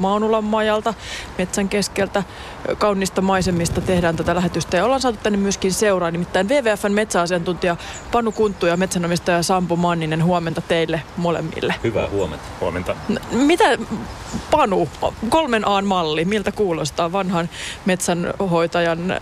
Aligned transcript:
Maunulan 0.00 0.44
majalta 0.44 0.94
metsän 1.38 1.68
keskeltä 1.68 2.22
kaunista 2.78 3.22
maisemista 3.22 3.80
tehdään 3.80 4.16
tätä 4.16 4.34
lähetystä 4.34 4.76
ja 4.76 4.84
ollaan 4.84 5.00
saatu 5.00 5.18
tänne 5.22 5.38
myöskin 5.38 5.72
seuraa. 5.72 6.10
Nimittäin 6.10 6.48
WWFn 6.48 6.92
metsäasiantuntija 6.92 7.76
Panu 8.12 8.32
Kunttu 8.32 8.66
ja 8.66 8.76
metsänomistaja 8.76 9.42
Sampo 9.42 9.76
Manninen 9.76 10.24
huomenta 10.24 10.60
teille 10.60 11.02
molemmille. 11.16 11.74
Hyvää 11.84 12.08
huomenta. 12.08 12.44
Huomenta. 12.60 12.96
Mitä 13.30 13.64
Panu, 14.50 14.88
kolmen 15.28 15.68
A 15.68 15.82
malli, 15.82 16.24
miltä 16.24 16.52
kuulostaa 16.52 17.12
vanhan 17.12 17.48
metsänhoitajan 17.84 19.20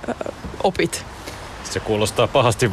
opit? 0.62 1.04
Se 1.64 1.80
kuulostaa 1.80 2.26
pahasti 2.26 2.72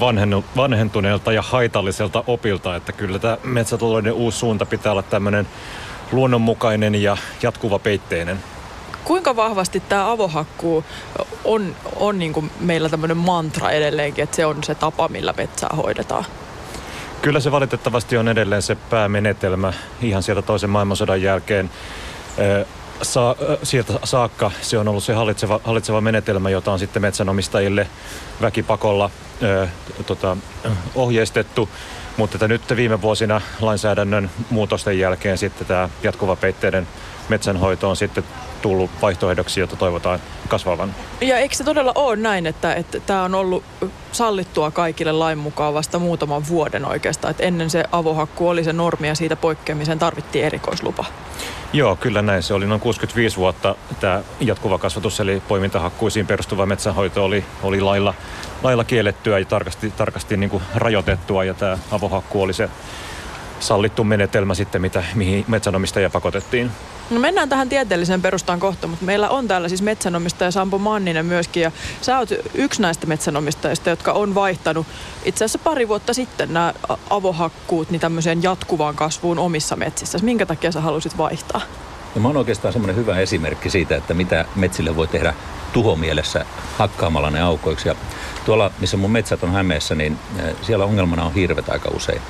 vanhentuneelta 0.58 1.32
ja 1.32 1.42
haitalliselta 1.42 2.24
opilta, 2.28 2.76
että 2.76 2.92
kyllä 2.92 3.20
tämä 3.20 3.38
metsätalouden 3.44 4.14
uusi 4.14 4.38
suunta 4.38 4.66
pitää 4.66 4.92
olla 4.92 5.04
tämmöinen 5.04 5.48
luonnonmukainen 6.12 6.96
ja 6.96 7.18
jatkuva 7.44 7.80
peitteinen. 7.80 8.40
Kuinka 9.04 9.36
vahvasti 9.36 9.80
tämä 9.80 10.12
avohakkuu 10.12 10.84
on, 11.44 11.76
on 11.96 12.20
niin 12.20 12.34
kuin 12.34 12.52
meillä 12.60 12.90
tämmöinen 12.90 13.18
mantra 13.18 13.70
edelleenkin, 13.70 14.24
että 14.24 14.36
se 14.36 14.46
on 14.46 14.64
se 14.64 14.76
tapa, 14.76 15.08
millä 15.08 15.34
metsää 15.38 15.70
hoidetaan? 15.76 16.26
Kyllä 17.22 17.40
se 17.40 17.52
valitettavasti 17.52 18.18
on 18.18 18.28
edelleen 18.28 18.62
se 18.62 18.76
päämenetelmä 18.76 19.74
ihan 20.02 20.24
sieltä 20.24 20.42
toisen 20.42 20.70
maailmansodan 20.70 21.22
jälkeen. 21.22 21.70
Sa- 23.02 23.36
sieltä 23.64 23.94
saakka 24.04 24.52
se 24.62 24.78
on 24.78 24.88
ollut 24.88 25.04
se 25.04 25.14
hallitseva, 25.14 25.60
hallitseva 25.64 26.02
menetelmä, 26.02 26.50
jota 26.50 26.72
on 26.72 26.80
sitten 26.80 27.02
metsänomistajille 27.02 27.88
väkipakolla 28.42 29.10
ö, 29.44 29.68
tota, 30.06 30.38
ohjeistettu. 30.96 31.70
Mutta 32.18 32.36
että 32.36 32.48
nyt 32.48 32.62
viime 32.76 33.02
vuosina 33.02 33.42
lainsäädännön 33.62 34.32
muutosten 34.50 35.00
jälkeen 35.00 35.38
sitten 35.38 35.68
tämä 35.68 35.90
jatkuva 36.04 36.36
peitteiden 36.36 36.88
metsänhoito 37.30 37.90
on 37.90 37.98
sitten 37.98 38.24
tullut 38.62 38.92
vaihtoehdoksi, 39.02 39.60
jota 39.60 39.76
toivotaan 39.76 40.20
kasvavan. 40.48 40.96
Ja 41.22 41.38
eikö 41.38 41.56
se 41.56 41.64
todella 41.64 41.92
ole 41.96 42.16
näin, 42.16 42.46
että, 42.46 42.74
että 42.74 43.00
tämä 43.00 43.24
on 43.24 43.36
ollut 43.36 43.64
sallittua 44.12 44.72
kaikille 44.72 45.12
lain 45.12 45.38
mukaan 45.38 45.74
vasta 45.74 46.00
muutaman 46.00 46.48
vuoden 46.48 46.86
oikeastaan, 46.86 47.32
että 47.32 47.44
ennen 47.44 47.70
se 47.70 47.84
avohakku 47.92 48.48
oli 48.48 48.64
se 48.64 48.74
normi 48.74 49.08
ja 49.08 49.16
siitä 49.16 49.36
poikkeamiseen 49.36 50.00
tarvittiin 50.00 50.46
erikoislupa? 50.46 51.06
Joo, 51.74 51.96
kyllä 51.96 52.22
näin. 52.22 52.44
Se 52.44 52.54
oli 52.54 52.68
noin 52.68 52.82
65 52.82 53.38
vuotta 53.38 53.76
tämä 54.00 54.22
jatkuva 54.40 54.78
kasvatus, 54.78 55.20
eli 55.20 55.42
poimintahakkuisiin 55.48 56.28
perustuva 56.28 56.66
metsänhoito 56.66 57.26
oli, 57.26 57.46
oli 57.64 57.82
lailla, 57.82 58.14
lailla 58.64 58.84
kiellettyä 58.84 59.40
ja 59.40 59.46
tarkasti, 59.46 59.92
tarkasti 59.92 60.38
niin 60.38 60.50
kuin 60.50 60.64
rajoitettua, 60.76 61.44
ja 61.44 61.54
tämä 61.54 61.78
avohakku 61.92 62.42
oli 62.42 62.54
se 62.54 62.70
sallittu 63.62 64.04
menetelmä 64.04 64.54
sitten, 64.54 64.82
mitä, 64.82 65.04
mihin 65.16 65.46
metsänomistajia 65.48 66.10
pakotettiin. 66.10 66.72
No 67.10 67.20
mennään 67.20 67.50
tähän 67.50 67.70
tieteelliseen 67.70 68.22
perustaan 68.22 68.60
kohta, 68.60 68.88
mutta 68.88 69.06
meillä 69.06 69.30
on 69.30 69.48
täällä 69.48 69.70
siis 69.70 69.82
metsänomistaja 69.82 70.52
Sampo 70.52 70.78
Manninen 70.78 71.26
myöskin. 71.26 71.64
Ja 71.64 71.72
sä 72.02 72.18
oot 72.18 72.30
yksi 72.54 72.82
näistä 72.82 73.08
metsänomistajista, 73.08 73.90
jotka 73.90 74.12
on 74.12 74.36
vaihtanut 74.36 74.88
itse 75.26 75.46
asiassa 75.46 75.60
pari 75.60 75.88
vuotta 75.88 76.14
sitten 76.14 76.54
nämä 76.54 76.74
avohakkuut 77.10 77.90
niin 77.90 78.02
tämmöiseen 78.02 78.44
jatkuvaan 78.44 78.96
kasvuun 78.96 79.40
omissa 79.40 79.76
metsissä. 79.76 80.20
Minkä 80.22 80.46
takia 80.46 80.72
sä 80.72 80.82
halusit 80.82 81.18
vaihtaa? 81.18 81.62
No 82.16 82.22
mä 82.22 82.28
oon 82.28 82.38
oikeastaan 82.38 82.74
semmoinen 82.74 82.96
hyvä 82.96 83.20
esimerkki 83.20 83.70
siitä, 83.70 83.96
että 83.96 84.14
mitä 84.14 84.46
metsille 84.56 84.96
voi 84.96 85.08
tehdä 85.08 85.34
tuhomielessä 85.74 86.46
hakkaamalla 86.78 87.30
ne 87.30 87.42
aukoiksi. 87.42 87.88
Ja 87.88 87.96
tuolla, 88.46 88.72
missä 88.80 88.98
mun 88.98 89.12
metsät 89.12 89.44
on 89.44 89.52
Hämeessä, 89.52 89.96
niin 89.96 90.18
eh, 90.40 90.56
siellä 90.62 90.86
ongelmana 90.86 91.24
on 91.24 91.34
hirvet 91.34 91.70
aika 91.70 91.90
usein. 91.96 92.22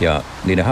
Ja 0.00 0.22
niiden 0.44 0.64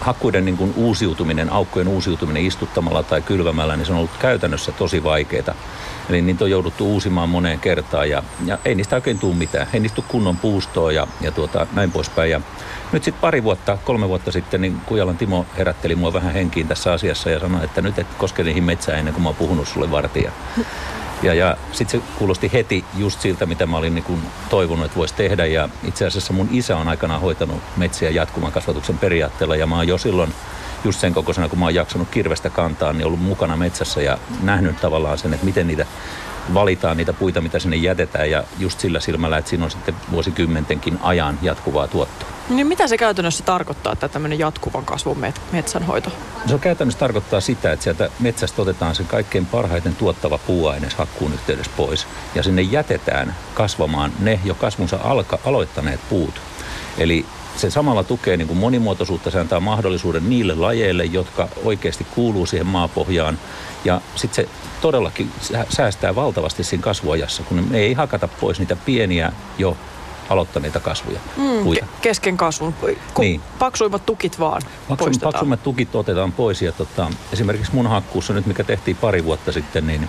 hakkuiden 0.00 0.44
niin 0.44 0.56
kuin 0.56 0.72
uusiutuminen, 0.76 1.52
aukkojen 1.52 1.88
uusiutuminen 1.88 2.46
istuttamalla 2.46 3.02
tai 3.02 3.22
kylvämällä, 3.22 3.76
niin 3.76 3.86
se 3.86 3.92
on 3.92 3.98
ollut 3.98 4.10
käytännössä 4.18 4.72
tosi 4.72 5.04
vaikeaa. 5.04 5.54
Eli 6.08 6.22
niitä 6.22 6.44
on 6.44 6.50
jouduttu 6.50 6.92
uusimaan 6.92 7.28
moneen 7.28 7.60
kertaan 7.60 8.10
ja, 8.10 8.22
ja 8.46 8.58
ei 8.64 8.74
niistä 8.74 8.96
oikein 8.96 9.18
tule 9.18 9.34
mitään. 9.34 9.66
Ei 9.72 9.80
niistä 9.80 10.02
kunnon 10.08 10.36
puustoa 10.36 10.92
ja, 10.92 11.06
ja 11.20 11.32
tuota, 11.32 11.66
näin 11.72 11.92
poispäin. 11.92 12.30
Ja 12.30 12.40
nyt 12.92 13.04
sitten 13.04 13.20
pari 13.20 13.44
vuotta, 13.44 13.78
kolme 13.84 14.08
vuotta 14.08 14.32
sitten, 14.32 14.60
niin 14.60 14.80
Kujalan 14.86 15.16
Timo 15.16 15.46
herätteli 15.56 15.94
mua 15.94 16.12
vähän 16.12 16.32
henkiin 16.32 16.68
tässä 16.68 16.92
asiassa 16.92 17.30
ja 17.30 17.40
sanoi, 17.40 17.64
että 17.64 17.82
nyt 17.82 17.98
et 17.98 18.06
koske 18.18 18.42
niihin 18.42 18.64
metsään 18.64 18.98
ennen 18.98 19.14
kuin 19.14 19.22
mä 19.22 19.28
oon 19.28 19.36
puhunut 19.36 19.68
sulle 19.68 19.90
vartia. 19.90 20.32
Ja, 21.22 21.34
ja 21.34 21.56
sitten 21.72 22.00
se 22.00 22.06
kuulosti 22.18 22.50
heti 22.52 22.84
just 22.96 23.20
siltä, 23.20 23.46
mitä 23.46 23.66
mä 23.66 23.76
olin 23.76 23.94
niin 23.94 24.22
toivonut, 24.50 24.84
että 24.84 24.96
voisi 24.96 25.14
tehdä. 25.14 25.46
Ja 25.46 25.68
itse 25.84 26.06
asiassa 26.06 26.32
mun 26.32 26.48
isä 26.52 26.76
on 26.76 26.88
aikanaan 26.88 27.20
hoitanut 27.20 27.62
metsiä 27.76 28.10
jatkuvan 28.10 28.52
kasvatuksen 28.52 28.98
periaatteella. 28.98 29.56
Ja 29.56 29.66
mä 29.66 29.76
oon 29.76 29.88
jo 29.88 29.98
silloin 29.98 30.34
just 30.84 31.00
sen 31.00 31.14
kokoisena, 31.14 31.48
kun 31.48 31.58
mä 31.58 31.64
oon 31.64 31.74
jaksanut 31.74 32.08
kirvestä 32.08 32.50
kantaa, 32.50 32.92
niin 32.92 33.06
ollut 33.06 33.22
mukana 33.22 33.56
metsässä 33.56 34.02
ja 34.02 34.18
nähnyt 34.42 34.80
tavallaan 34.80 35.18
sen, 35.18 35.34
että 35.34 35.46
miten 35.46 35.66
niitä 35.66 35.86
valitaan 36.54 36.96
niitä 36.96 37.12
puita, 37.12 37.40
mitä 37.40 37.58
sinne 37.58 37.76
jätetään 37.76 38.30
ja 38.30 38.44
just 38.58 38.80
sillä 38.80 39.00
silmällä, 39.00 39.38
että 39.38 39.48
siinä 39.48 39.64
on 39.64 39.70
sitten 39.70 39.94
vuosikymmentenkin 40.10 40.98
ajan 41.02 41.38
jatkuvaa 41.42 41.88
tuottoa. 41.88 42.28
Niin 42.48 42.66
mitä 42.66 42.88
se 42.88 42.98
käytännössä 42.98 43.44
tarkoittaa, 43.44 43.92
että 43.92 44.08
tämmöinen 44.08 44.38
jatkuvan 44.38 44.84
kasvun 44.84 45.24
metsänhoito? 45.52 46.12
Se 46.46 46.58
käytännössä 46.58 46.98
tarkoittaa 46.98 47.40
sitä, 47.40 47.72
että 47.72 47.84
sieltä 47.84 48.10
metsästä 48.20 48.62
otetaan 48.62 48.94
se 48.94 49.04
kaikkein 49.04 49.46
parhaiten 49.46 49.96
tuottava 49.96 50.38
puuaines 50.38 50.94
hakkuun 50.94 51.32
yhteydessä 51.32 51.72
pois 51.76 52.06
ja 52.34 52.42
sinne 52.42 52.62
jätetään 52.62 53.34
kasvamaan 53.54 54.12
ne 54.20 54.40
jo 54.44 54.54
kasvunsa 54.54 54.98
alka, 55.02 55.38
aloittaneet 55.44 56.00
puut. 56.10 56.40
Eli 56.98 57.26
se 57.58 57.70
samalla 57.70 58.04
tukee 58.04 58.36
niin 58.36 58.48
kuin 58.48 58.58
monimuotoisuutta, 58.58 59.30
se 59.30 59.40
antaa 59.40 59.60
mahdollisuuden 59.60 60.30
niille 60.30 60.54
lajeille, 60.54 61.04
jotka 61.04 61.48
oikeasti 61.64 62.04
kuuluu 62.04 62.46
siihen 62.46 62.66
maapohjaan. 62.66 63.38
Ja 63.84 64.00
sitten 64.14 64.44
se 64.44 64.50
todellakin 64.80 65.30
säästää 65.68 66.14
valtavasti 66.14 66.64
siinä 66.64 66.82
kasvuajassa, 66.82 67.42
kun 67.42 67.66
me 67.70 67.78
ei 67.78 67.92
hakata 67.94 68.28
pois 68.28 68.58
niitä 68.58 68.76
pieniä 68.76 69.32
jo 69.58 69.76
aloittaneita 70.28 70.80
kasvuja. 70.80 71.20
Mm, 71.36 71.72
ke- 71.72 71.84
kesken 72.02 72.36
kasvun. 72.36 72.74
Ku- 73.14 73.22
niin. 73.22 73.40
Paksuimmat 73.58 74.06
tukit 74.06 74.38
vaan 74.40 74.62
Paksu, 74.88 75.20
Paksuimmat 75.22 75.62
tukit 75.62 75.94
otetaan 75.94 76.32
pois. 76.32 76.62
Ja 76.62 76.72
tota, 76.72 77.10
esimerkiksi 77.32 77.74
mun 77.74 77.86
hakkuussa 77.86 78.32
nyt, 78.32 78.46
mikä 78.46 78.64
tehtiin 78.64 78.96
pari 78.96 79.24
vuotta 79.24 79.52
sitten, 79.52 79.86
niin 79.86 80.08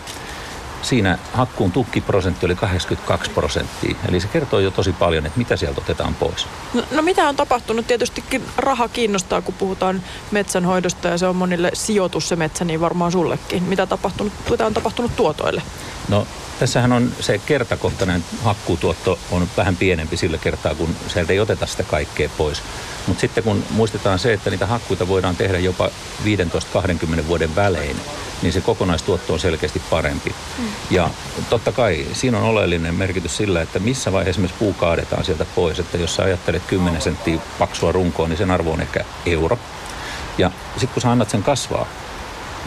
siinä 0.81 1.17
hakkuun 1.33 1.71
tukkiprosentti 1.71 2.45
oli 2.45 2.55
82 2.55 3.31
prosenttia. 3.31 3.95
Eli 4.09 4.19
se 4.19 4.27
kertoo 4.27 4.59
jo 4.59 4.71
tosi 4.71 4.93
paljon, 4.93 5.25
että 5.25 5.37
mitä 5.37 5.55
sieltä 5.55 5.81
otetaan 5.81 6.15
pois. 6.15 6.47
No, 6.73 6.83
no 6.91 7.01
mitä 7.01 7.29
on 7.29 7.35
tapahtunut? 7.35 7.87
Tietystikin 7.87 8.43
raha 8.57 8.87
kiinnostaa, 8.87 9.41
kun 9.41 9.53
puhutaan 9.53 10.03
metsänhoidosta 10.31 11.07
ja 11.07 11.17
se 11.17 11.27
on 11.27 11.35
monille 11.35 11.71
sijoitus 11.73 12.29
se 12.29 12.35
metsä, 12.35 12.65
niin 12.65 12.81
varmaan 12.81 13.11
sullekin. 13.11 13.63
Mitä, 13.63 13.85
tapahtunut, 13.85 14.33
mitä 14.49 14.65
on 14.65 14.73
tapahtunut 14.73 15.15
tuotoille? 15.15 15.61
No 16.09 16.27
tässähän 16.59 16.91
on 16.91 17.11
se 17.19 17.37
kertakohtainen 17.37 18.23
hakkuutuotto 18.43 19.19
on 19.31 19.47
vähän 19.57 19.75
pienempi 19.75 20.17
sillä 20.17 20.37
kertaa, 20.37 20.75
kun 20.75 20.95
sieltä 21.07 21.33
ei 21.33 21.39
oteta 21.39 21.65
sitä 21.65 21.83
kaikkea 21.83 22.29
pois. 22.37 22.61
Mutta 23.07 23.21
sitten 23.21 23.43
kun 23.43 23.63
muistetaan 23.69 24.19
se, 24.19 24.33
että 24.33 24.49
niitä 24.49 24.65
hakkuita 24.65 25.07
voidaan 25.07 25.35
tehdä 25.35 25.59
jopa 25.59 25.89
15-20 27.17 27.27
vuoden 27.27 27.55
välein, 27.55 27.95
niin 28.41 28.53
se 28.53 28.61
kokonaistuotto 28.61 29.33
on 29.33 29.39
selkeästi 29.39 29.81
parempi. 29.89 30.35
Mm. 30.57 30.65
Ja 30.89 31.09
totta 31.49 31.71
kai 31.71 32.05
siinä 32.13 32.37
on 32.37 32.43
oleellinen 32.43 32.95
merkitys 32.95 33.37
sillä, 33.37 33.61
että 33.61 33.79
missä 33.79 34.11
vaiheessa 34.11 34.29
esimerkiksi 34.29 34.59
puu 34.59 34.73
kaadetaan 34.73 35.25
sieltä 35.25 35.45
pois. 35.55 35.79
Että 35.79 35.97
jos 35.97 36.15
sä 36.15 36.23
ajattelet 36.23 36.63
10 36.67 37.01
senttiä 37.01 37.39
paksua 37.59 37.91
runkoa, 37.91 38.27
niin 38.27 38.37
sen 38.37 38.51
arvo 38.51 38.71
on 38.71 38.81
ehkä 38.81 39.05
euro. 39.25 39.59
Ja 40.37 40.51
sitten 40.71 40.93
kun 40.93 41.01
sä 41.01 41.11
annat 41.11 41.29
sen 41.29 41.43
kasvaa 41.43 41.85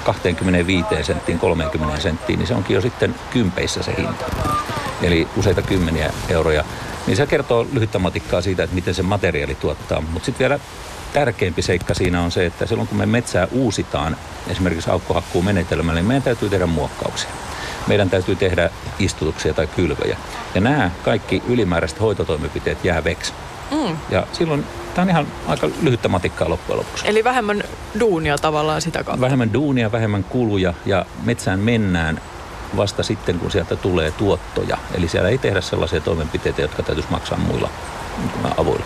25 0.05 0.87
senttiin, 1.03 1.39
30 1.39 2.01
senttiin, 2.01 2.39
niin 2.39 2.47
se 2.47 2.55
onkin 2.55 2.75
jo 2.75 2.81
sitten 2.81 3.15
kympeissä 3.31 3.83
se 3.83 3.95
hinta. 3.99 4.25
Eli 5.03 5.29
useita 5.37 5.63
kymmeniä 5.63 6.13
euroja. 6.29 6.65
Niin 7.07 7.17
se 7.17 7.27
kertoo 7.27 7.67
lyhyttä 7.73 7.99
matikkaa 7.99 8.41
siitä, 8.41 8.63
että 8.63 8.75
miten 8.75 8.95
se 8.95 9.03
materiaali 9.03 9.55
tuottaa. 9.55 10.01
Mutta 10.01 10.27
sitten 10.27 10.49
vielä 10.49 10.61
tärkeämpi 11.13 11.63
seikka 11.63 11.95
siinä 11.95 12.23
on 12.23 12.31
se, 12.31 12.47
että 12.47 12.67
silloin 12.67 12.89
kun 12.89 12.99
me 12.99 13.07
metsää 13.07 13.49
uusitaan, 13.51 14.17
esimerkiksi 14.49 14.91
aukkohakkuun 14.91 15.45
menetelmällä, 15.45 16.01
niin 16.01 16.09
meidän 16.09 16.23
täytyy 16.23 16.51
tehdä 16.51 16.67
muokkauksia. 16.67 17.31
Meidän 17.87 18.11
täytyy 18.11 18.37
tehdä 18.37 18.71
istutuksia 18.99 19.55
tai 19.55 19.67
kylvöjä. 19.67 20.17
Ja 20.55 20.61
nämä 20.61 20.91
kaikki 21.05 21.43
ylimääräiset 21.49 22.01
hoitotoimenpiteet 22.01 22.85
jää 22.85 23.05
veksi. 23.05 23.33
Mm. 23.71 23.97
Ja 24.11 24.27
silloin 24.33 24.67
tämä 24.95 25.03
on 25.03 25.11
ihan 25.11 25.27
aika 25.47 25.69
lyhyttä 25.83 26.09
matikkaa 26.09 26.49
loppujen 26.49 26.79
lopuksi. 26.79 27.09
Eli 27.09 27.25
vähemmän 27.25 27.63
duunia 28.01 28.39
tavallaan 28.39 28.83
sitä 28.83 29.05
kautta? 29.05 29.21
Vähemmän 29.21 29.53
duunia, 29.53 29.93
vähemmän 29.93 30.25
kuluja 30.25 30.75
ja 30.87 31.07
metsään 31.23 31.59
mennään 31.59 32.21
vasta 32.77 33.03
sitten, 33.03 33.39
kun 33.39 33.51
sieltä 33.51 33.77
tulee 33.77 34.11
tuottoja. 34.11 34.79
Eli 34.95 35.09
siellä 35.09 35.29
ei 35.29 35.39
tehdä 35.39 35.61
sellaisia 35.61 36.01
toimenpiteitä, 36.01 36.63
jotka 36.63 36.83
täytyisi 36.83 37.11
maksaa 37.11 37.39
muilla 37.39 37.71
avuilla. 38.57 38.85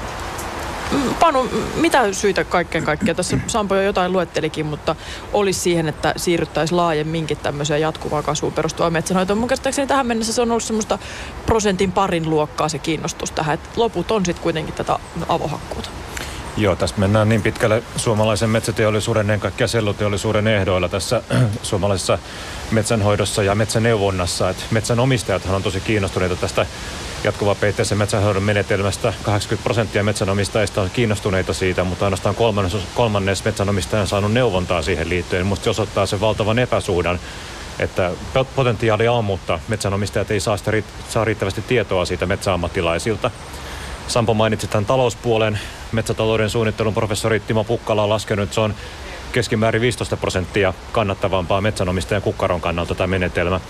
Panu, 1.21 1.49
mitä 1.77 2.13
syitä 2.13 2.45
kaikkeen 2.45 2.85
kaikkea? 2.85 3.15
Tässä 3.15 3.39
Sampo 3.47 3.75
jo 3.75 3.83
jotain 3.83 4.13
luettelikin, 4.13 4.67
mutta 4.67 4.97
olisi 5.33 5.61
siihen, 5.61 5.89
että 5.89 6.15
siirryttäisiin 6.17 6.77
laajemminkin 6.77 7.37
tämmöiseen 7.37 7.81
jatkuvaan 7.81 8.25
kasvuun 8.25 8.53
perustuvaan 8.53 8.93
metsänhoitoon. 8.93 9.39
Mun 9.39 9.49
käsittääkseni 9.49 9.87
tähän 9.87 10.07
mennessä 10.07 10.33
se 10.33 10.43
on 10.43 10.51
ollut 10.51 10.65
semmoista 10.65 10.99
prosentin 11.47 11.93
parin 11.93 12.31
luokkaa 12.31 12.69
se 12.69 12.79
kiinnostus 12.79 13.31
tähän, 13.31 13.55
että 13.55 13.69
loput 13.77 14.11
on 14.11 14.25
sitten 14.27 14.43
kuitenkin 14.43 14.75
tätä 14.75 14.99
avohakkuuta. 15.29 15.89
Joo, 16.57 16.77
tässä 16.77 16.97
mennään 16.99 17.29
niin 17.29 17.43
pitkälle 17.43 17.83
suomalaisen 17.97 18.51
metsäteollisuuden, 18.51 19.21
ennen 19.21 19.41
kaikkea 19.41 19.69
selluteollisuuden 19.69 20.47
ehdoilla 20.47 20.89
tässä 20.89 21.23
suomalaisessa 21.63 22.19
metsänhoidossa 22.71 23.43
ja 23.43 23.55
metsäneuvonnassa. 23.55 24.51
Että 24.51 24.63
metsänomistajathan 24.71 25.55
on 25.55 25.63
tosi 25.63 25.81
kiinnostuneita 25.81 26.37
tästä 26.37 26.67
jatkuvapeitteisen 27.25 27.99
metsänhoidon 27.99 28.43
menetelmästä. 28.43 29.13
80 29.23 29.65
prosenttia 29.65 30.05
metsänomistajista 30.05 30.83
on 30.83 30.91
kiinnostuneita 30.91 31.53
siitä, 31.53 31.85
mutta 31.85 32.05
ainoastaan 32.05 32.35
kolmannes, 32.35 32.77
kolmannes 32.95 33.45
metsänomistaja 33.45 34.03
on 34.03 34.09
saanut 34.09 34.33
neuvontaa 34.33 34.83
siihen 34.83 35.09
liittyen. 35.09 35.47
Minusta 35.47 35.65
se 35.65 35.71
osoittaa 35.71 36.07
sen 36.07 36.21
valtavan 36.21 36.59
epäsuhdan, 36.59 37.21
että 37.79 38.11
potentiaalia 38.57 39.13
on, 39.13 39.25
mutta 39.25 39.61
metsänomistajat 39.69 40.31
ei 40.31 40.41
saa, 40.41 40.57
sitä, 40.57 40.73
saa 41.09 41.25
riittävästi 41.25 41.63
tietoa 41.63 42.05
siitä 42.05 42.27
metsäammattilaisilta. 42.27 43.31
Sampo 44.09 44.35
mainitsi 44.35 44.67
tämän 44.67 44.87
talouspuolen. 44.87 45.59
Metsätalouden 45.93 46.51
suunnittelun 46.51 46.95
professori 46.95 47.41
Timo 47.41 47.65
Pukkala 47.65 48.03
on 48.03 48.09
laskenut, 48.09 48.43
että 48.43 48.55
se 48.55 48.61
on 48.61 48.75
keskimäärin 49.33 49.83
15 49.83 50.17
prosenttia 50.17 50.75
kannattavampaa 50.93 51.61
metsänomistajan 51.61 52.23
kukkaron 52.23 52.61
kannalta 52.61 52.95
tämä 52.95 53.07
menetelmä. 53.07 53.61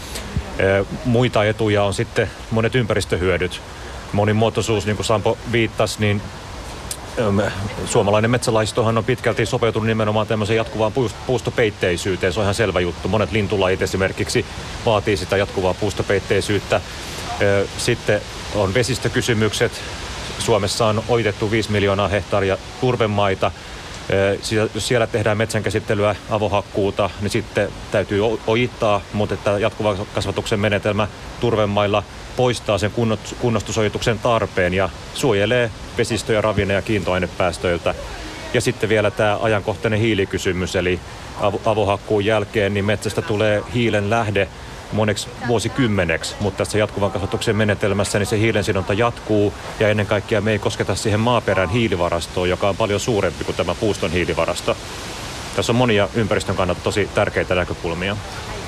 Muita 1.05 1.45
etuja 1.45 1.85
on 1.85 1.95
sitten 1.95 2.31
monet 2.51 2.75
ympäristöhyödyt. 2.75 3.63
Monimuotoisuus, 4.13 4.87
niin 4.87 4.97
kuin 4.97 5.07
Sampo 5.07 5.39
viittasi, 5.53 6.01
niin 6.01 6.23
suomalainen 7.87 8.31
metsälaistohan 8.31 8.99
on 8.99 9.05
pitkälti 9.05 9.47
sopeutunut 9.47 9.87
nimenomaan 9.87 10.27
tämmöiseen 10.27 10.57
jatkuvaan 10.57 10.93
puustopeitteisyyteen. 11.27 12.33
Se 12.33 12.41
on 12.41 12.45
ihan 12.45 12.55
selvä 12.55 12.81
juttu. 12.81 13.09
Monet 13.09 13.33
lintulajit 13.33 13.83
esimerkiksi 13.83 14.47
vaatii 14.87 15.17
sitä 15.17 15.37
jatkuvaa 15.37 15.75
puustopeitteisyyttä. 15.75 16.81
Sitten 17.79 18.21
on 18.55 18.75
vesistökysymykset. 18.75 19.73
Suomessa 20.39 20.87
on 20.87 21.03
oitettu 21.09 21.51
5 21.51 21.73
miljoonaa 21.73 22.09
hehtaaria 22.09 22.59
turvemaita. 22.81 23.51
Jos 24.75 24.89
siellä 24.89 25.07
tehdään 25.07 25.37
metsänkäsittelyä, 25.37 26.17
avohakkuuta, 26.31 27.11
niin 27.21 27.31
sitten 27.31 27.69
täytyy 27.91 28.21
ojittaa, 28.47 29.01
mutta 29.13 29.35
että 29.35 29.59
jatkuva 29.59 29.97
kasvatuksen 30.15 30.61
menetelmä 30.61 31.09
turvemailla 31.41 32.03
poistaa 32.37 32.79
sen 32.79 32.93
kunnostusojituksen 33.41 34.19
tarpeen 34.19 34.75
ja 34.75 34.89
suojelee 35.15 35.71
vesistöjä, 35.99 36.41
ravinne- 36.41 36.75
ja 36.75 36.83
kiintoainepäästöiltä. 36.83 37.95
Ja 38.55 38.61
sitten 38.61 38.89
vielä 38.89 39.11
tämä 39.11 39.39
ajankohtainen 39.43 40.01
hiilikysymys, 40.01 40.77
eli 40.77 41.01
avohakkuun 41.65 42.25
jälkeen 42.25 42.75
niin 42.75 42.85
metsästä 42.85 43.23
tulee 43.23 43.63
hiilen 43.75 44.11
lähde 44.11 44.49
moneksi 44.93 45.29
vuosikymmeneksi, 45.47 46.35
mutta 46.41 46.59
tässä 46.59 46.79
jatkuvan 46.79 47.11
kasvatuksen 47.11 47.57
menetelmässä 47.57 48.19
niin 48.19 48.27
se 48.27 48.39
hiilensidonta 48.39 48.93
jatkuu 48.93 49.55
ja 49.81 49.89
ennen 49.89 50.07
kaikkea 50.07 50.41
me 50.41 50.53
ei 50.53 50.59
kosketa 50.59 50.95
siihen 50.95 51.21
maaperän 51.21 51.71
hiilivarastoon, 51.71 52.49
joka 52.49 52.69
on 52.69 52.77
paljon 52.77 53.01
suurempi 53.01 53.45
kuin 53.45 53.57
tämä 53.57 53.75
puuston 53.75 54.11
hiilivarasto. 54.11 54.77
Tässä 55.57 55.73
on 55.73 55.77
monia 55.77 56.09
ympäristön 56.15 56.57
kannalta 56.57 56.81
tosi 56.85 57.11
tärkeitä 57.15 57.55
näkökulmia. 57.55 58.17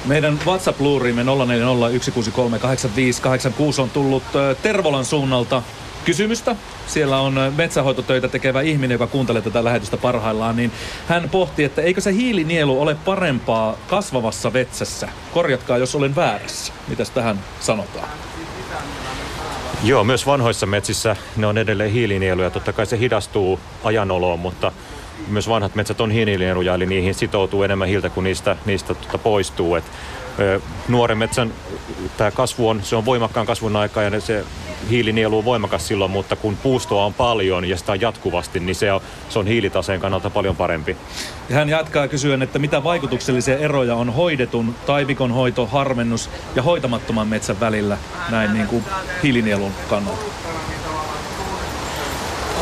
Meidän 0.05 0.39
WhatsApp-luurimme 0.47 1.23
0401638586 1.23 3.81
on 3.81 3.91
tullut 3.91 4.23
Tervolan 4.63 5.05
suunnalta 5.05 5.63
kysymystä. 6.05 6.57
Siellä 6.87 7.19
on 7.19 7.53
metsähoitotöitä 7.57 8.29
tekevä 8.29 8.61
ihminen, 8.61 8.95
joka 8.95 9.07
kuuntelee 9.07 9.43
tätä 9.43 9.65
lähetystä 9.65 9.97
parhaillaan, 9.97 10.57
niin 10.57 10.73
hän 11.09 11.31
pohti, 11.31 11.65
että 11.65 11.83
eikö 11.83 12.01
se 12.01 12.13
hiilinielu 12.13 12.83
ole 12.83 12.95
parempaa 12.95 13.77
kasvavassa 13.89 14.53
vetsässä? 14.53 15.09
Korjatkaa, 15.35 15.79
jos 15.79 15.95
olen 15.95 16.17
väärässä. 16.17 16.73
Mitäs 16.89 17.11
tähän 17.11 17.41
sanotaan? 17.61 18.09
Joo, 19.85 20.05
myös 20.05 20.27
vanhoissa 20.27 20.67
metsissä 20.67 21.17
ne 21.37 21.47
on 21.47 21.59
edelleen 21.59 21.93
hiilinieluja. 21.93 22.51
Totta 22.51 22.73
kai 22.73 22.87
se 22.87 22.99
hidastuu 22.99 23.61
ajanoloon, 23.85 24.39
mutta 24.39 24.73
myös 25.29 25.49
vanhat 25.49 25.75
metsät 25.75 26.01
on 26.01 26.11
hiilinieluja, 26.11 26.75
eli 26.75 26.87
niihin 26.87 27.15
sitoutuu 27.15 27.63
enemmän 27.63 27.89
hiiltä 27.89 28.11
kuin 28.11 28.25
niistä, 28.25 28.57
niistä 28.67 28.95
tuota 28.95 29.19
poistuu. 29.19 29.75
Et, 29.75 29.85
ö, 30.39 30.61
nuoren 30.89 31.19
metsän 31.19 31.53
tämä 32.17 32.31
kasvu 32.31 32.69
on, 32.69 32.83
se 32.83 32.97
on 32.97 33.05
voimakkaan 33.05 33.47
kasvun 33.47 33.77
aika 33.77 34.03
ja 34.03 34.21
se 34.21 34.45
hiilinielu 34.91 35.39
on 35.39 35.45
voimakas 35.45 35.89
silloin, 35.89 36.11
mutta 36.11 36.37
kun 36.37 36.57
puustoa 36.57 37.05
on 37.05 37.15
paljon 37.15 37.65
ja 37.65 37.77
sitä 37.77 37.93
on 37.93 38.01
jatkuvasti, 38.01 38.61
niin 38.61 38.75
se 38.75 38.93
on, 38.93 39.01
se 39.29 39.39
on 39.39 39.47
hiilitaseen 39.47 40.01
kannalta 40.01 40.31
paljon 40.31 40.57
parempi. 40.57 40.97
Ja 41.49 41.57
hän 41.57 41.69
jatkaa 41.69 42.09
kysyen, 42.09 42.43
että 42.43 42.59
mitä 42.59 42.85
vaikutuksellisia 42.85 43.59
eroja 43.59 43.95
on 43.95 44.15
hoidetun 44.15 44.75
taimikon 44.87 45.31
hoito, 45.31 45.67
harmennus 45.67 46.31
ja 46.55 46.63
hoitamattoman 46.63 47.29
metsän 47.29 47.61
välillä 47.61 47.99
näin 48.31 48.53
niin 48.53 48.67
kuin 48.67 48.85
hiilinielun 49.23 49.73
kannalta. 49.91 50.23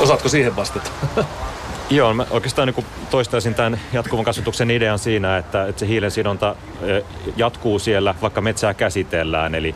Osaatko 0.01 0.29
siihen 0.29 0.57
vastata? 0.57 0.91
Joo, 1.91 2.15
mä 2.15 2.27
oikeastaan 2.31 2.69
niin 2.69 2.87
toistaisin 3.11 3.55
tämän 3.55 3.81
jatkuvan 3.93 4.25
kasvatuksen 4.25 4.71
idean 4.71 4.99
siinä, 4.99 5.37
että, 5.39 5.67
että 5.67 5.81
se 5.81 5.87
hiilen 5.89 6.11
sidonta 6.11 6.57
jatkuu 7.37 7.79
siellä, 7.79 8.15
vaikka 8.23 8.41
metsää 8.41 8.75
käsitellään. 8.75 9.55
Eli 9.55 9.75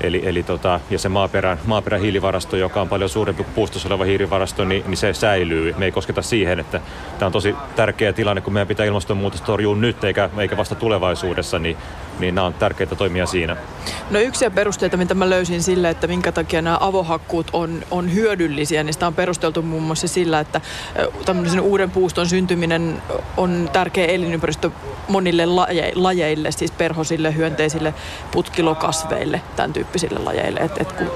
Eli, 0.00 0.22
eli 0.24 0.42
tota, 0.42 0.80
ja 0.90 0.98
se 0.98 1.08
maaperän, 1.08 1.58
maaperän 1.64 2.00
hiilivarasto, 2.00 2.56
joka 2.56 2.80
on 2.80 2.88
paljon 2.88 3.10
suurempi 3.10 3.44
kuin 3.44 3.54
puustossa 3.54 3.88
oleva 3.88 4.04
hiilivarasto, 4.04 4.64
niin, 4.64 4.84
niin 4.86 4.96
se 4.96 5.14
säilyy. 5.14 5.74
Me 5.78 5.84
ei 5.84 5.92
kosketa 5.92 6.22
siihen, 6.22 6.60
että 6.60 6.80
tämä 7.18 7.26
on 7.26 7.32
tosi 7.32 7.54
tärkeä 7.76 8.12
tilanne, 8.12 8.40
kun 8.40 8.52
meidän 8.52 8.68
pitää 8.68 8.86
ilmastonmuutosta 8.86 9.46
torjua 9.46 9.76
nyt 9.76 10.04
eikä, 10.04 10.30
eikä 10.38 10.56
vasta 10.56 10.74
tulevaisuudessa, 10.74 11.58
niin, 11.58 11.76
niin 12.20 12.34
nämä 12.34 12.46
on 12.46 12.54
tärkeitä 12.54 12.96
toimia 12.96 13.26
siinä. 13.26 13.56
No 14.10 14.18
yksi 14.18 14.50
perusteita, 14.50 14.96
mitä 14.96 15.14
mä 15.14 15.30
löysin 15.30 15.62
sille, 15.62 15.90
että 15.90 16.06
minkä 16.06 16.32
takia 16.32 16.62
nämä 16.62 16.78
avohakkuut 16.80 17.50
on, 17.52 17.82
on 17.90 18.14
hyödyllisiä, 18.14 18.82
niin 18.82 18.92
sitä 18.92 19.06
on 19.06 19.14
perusteltu 19.14 19.62
muun 19.62 19.82
muassa 19.82 20.08
sillä, 20.08 20.40
että 20.40 20.60
tämmöisen 21.24 21.60
uuden 21.60 21.90
puuston 21.90 22.28
syntyminen 22.28 23.02
on 23.36 23.70
tärkeä 23.72 24.06
elinympäristö 24.06 24.70
monille 25.08 25.46
laje, 25.46 25.92
lajeille, 25.94 26.52
siis 26.52 26.70
perhosille, 26.70 27.36
hyönteisille, 27.36 27.94
putkilokasveille, 28.30 29.40
tämän 29.56 29.72
tyyppisille 29.72 30.18
lajeille. 30.18 30.60
Että 30.60 30.82
et 30.82 30.92
kun 30.92 31.10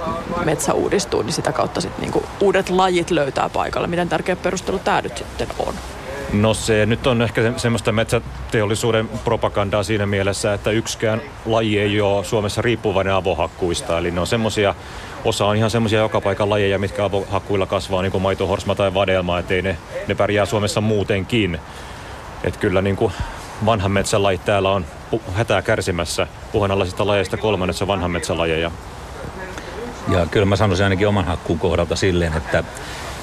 metsä 0.44 0.74
uudistuu, 0.74 1.22
niin 1.22 1.32
sitä 1.32 1.52
kautta 1.52 1.80
sit 1.80 1.98
niinku 1.98 2.22
uudet 2.40 2.70
lajit 2.70 3.10
löytää 3.10 3.48
paikalle. 3.48 3.86
Miten 3.86 4.08
tärkeä 4.08 4.36
perustelu 4.36 4.78
tämä 4.78 5.00
nyt 5.00 5.18
sitten 5.18 5.48
on? 5.58 5.74
No 6.40 6.54
se 6.54 6.86
nyt 6.86 7.06
on 7.06 7.22
ehkä 7.22 7.52
semmoista 7.56 7.92
metsäteollisuuden 7.92 9.08
propagandaa 9.08 9.82
siinä 9.82 10.06
mielessä, 10.06 10.54
että 10.54 10.70
yksikään 10.70 11.22
laji 11.46 11.78
ei 11.78 12.00
ole 12.00 12.24
Suomessa 12.24 12.62
riippuvainen 12.62 13.14
avohakkuista. 13.14 13.98
Eli 13.98 14.10
ne 14.10 14.20
on 14.20 14.26
semmoisia, 14.26 14.74
osa 15.24 15.46
on 15.46 15.56
ihan 15.56 15.70
semmoisia 15.70 15.98
joka 15.98 16.20
paikan 16.20 16.50
lajeja, 16.50 16.78
mitkä 16.78 17.04
avohakkuilla 17.04 17.66
kasvaa, 17.66 18.02
niin 18.02 18.12
kuin 18.12 18.22
maitohorsma 18.22 18.74
tai 18.74 18.94
vadelma, 18.94 19.38
ettei 19.38 19.62
ne, 19.62 19.76
ne 20.08 20.14
pärjää 20.14 20.46
Suomessa 20.46 20.80
muutenkin. 20.80 21.60
Että 22.44 22.60
kyllä 22.60 22.82
niin 22.82 22.96
kuin 22.96 23.12
vanhan 23.66 23.92
metsän 23.92 24.22
lajit 24.22 24.44
täällä 24.44 24.70
on 24.70 24.86
hätää 25.34 25.62
kärsimässä. 25.62 26.26
Uhanalaisista 26.52 27.06
lajeista 27.06 27.36
kolmannessa 27.36 27.86
vanhan 27.86 28.10
metsän 28.10 28.38
lajeja. 28.38 28.70
Ja 30.08 30.26
kyllä 30.30 30.46
mä 30.46 30.56
sanoisin 30.56 30.84
ainakin 30.84 31.08
oman 31.08 31.24
hakkuun 31.24 31.58
kohdalta 31.58 31.96
silleen, 31.96 32.36
että 32.36 32.64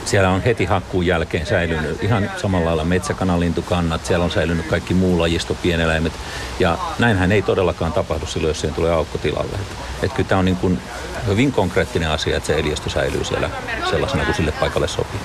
siellä 0.05 0.29
on 0.29 0.41
heti 0.41 0.65
hakkuun 0.65 1.05
jälkeen 1.05 1.45
säilynyt 1.45 2.03
ihan 2.03 2.31
samalla 2.41 2.65
lailla 2.65 2.83
metsäkanalintukannat, 2.83 4.05
siellä 4.05 4.25
on 4.25 4.31
säilynyt 4.31 4.65
kaikki 4.65 4.93
muu 4.93 5.19
lajisto, 5.19 5.53
pieneläimet. 5.53 6.13
Ja 6.59 6.77
näinhän 6.99 7.31
ei 7.31 7.41
todellakaan 7.41 7.93
tapahdu 7.93 8.25
silloin, 8.25 8.49
jos 8.49 8.61
siihen 8.61 8.75
tulee 8.75 8.91
aukko 8.91 9.17
tilalle. 9.17 9.55
Että 9.55 10.05
et 10.05 10.13
kyllä 10.13 10.29
tämä 10.29 10.39
on 10.39 10.45
niin 10.45 10.57
kuin 10.57 10.79
hyvin 11.27 11.51
konkreettinen 11.51 12.09
asia, 12.09 12.37
että 12.37 12.47
se 12.47 12.59
eliöstö 12.59 12.89
säilyy 12.89 13.23
siellä 13.23 13.49
sellaisena 13.89 14.25
kuin 14.25 14.35
sille 14.35 14.51
paikalle 14.51 14.87
sopii. 14.87 15.19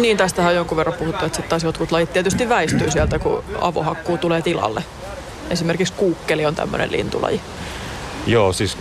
Niin, 0.00 0.16
tästä 0.16 0.42
on 0.42 0.54
jonkun 0.54 0.76
verran 0.76 0.96
puhuttu, 0.98 1.24
että 1.24 1.36
sitten 1.36 1.50
taas 1.50 1.64
jotkut 1.64 1.92
lajit 1.92 2.12
tietysti 2.12 2.48
väistyy 2.48 2.90
sieltä, 2.90 3.18
kun 3.18 3.44
avohakkuu 3.60 4.18
tulee 4.18 4.42
tilalle. 4.42 4.84
Esimerkiksi 5.50 5.94
kuukkeli 5.96 6.46
on 6.46 6.54
tämmöinen 6.54 6.92
lintulaji. 6.92 7.40
Joo, 8.26 8.52
siis 8.52 8.76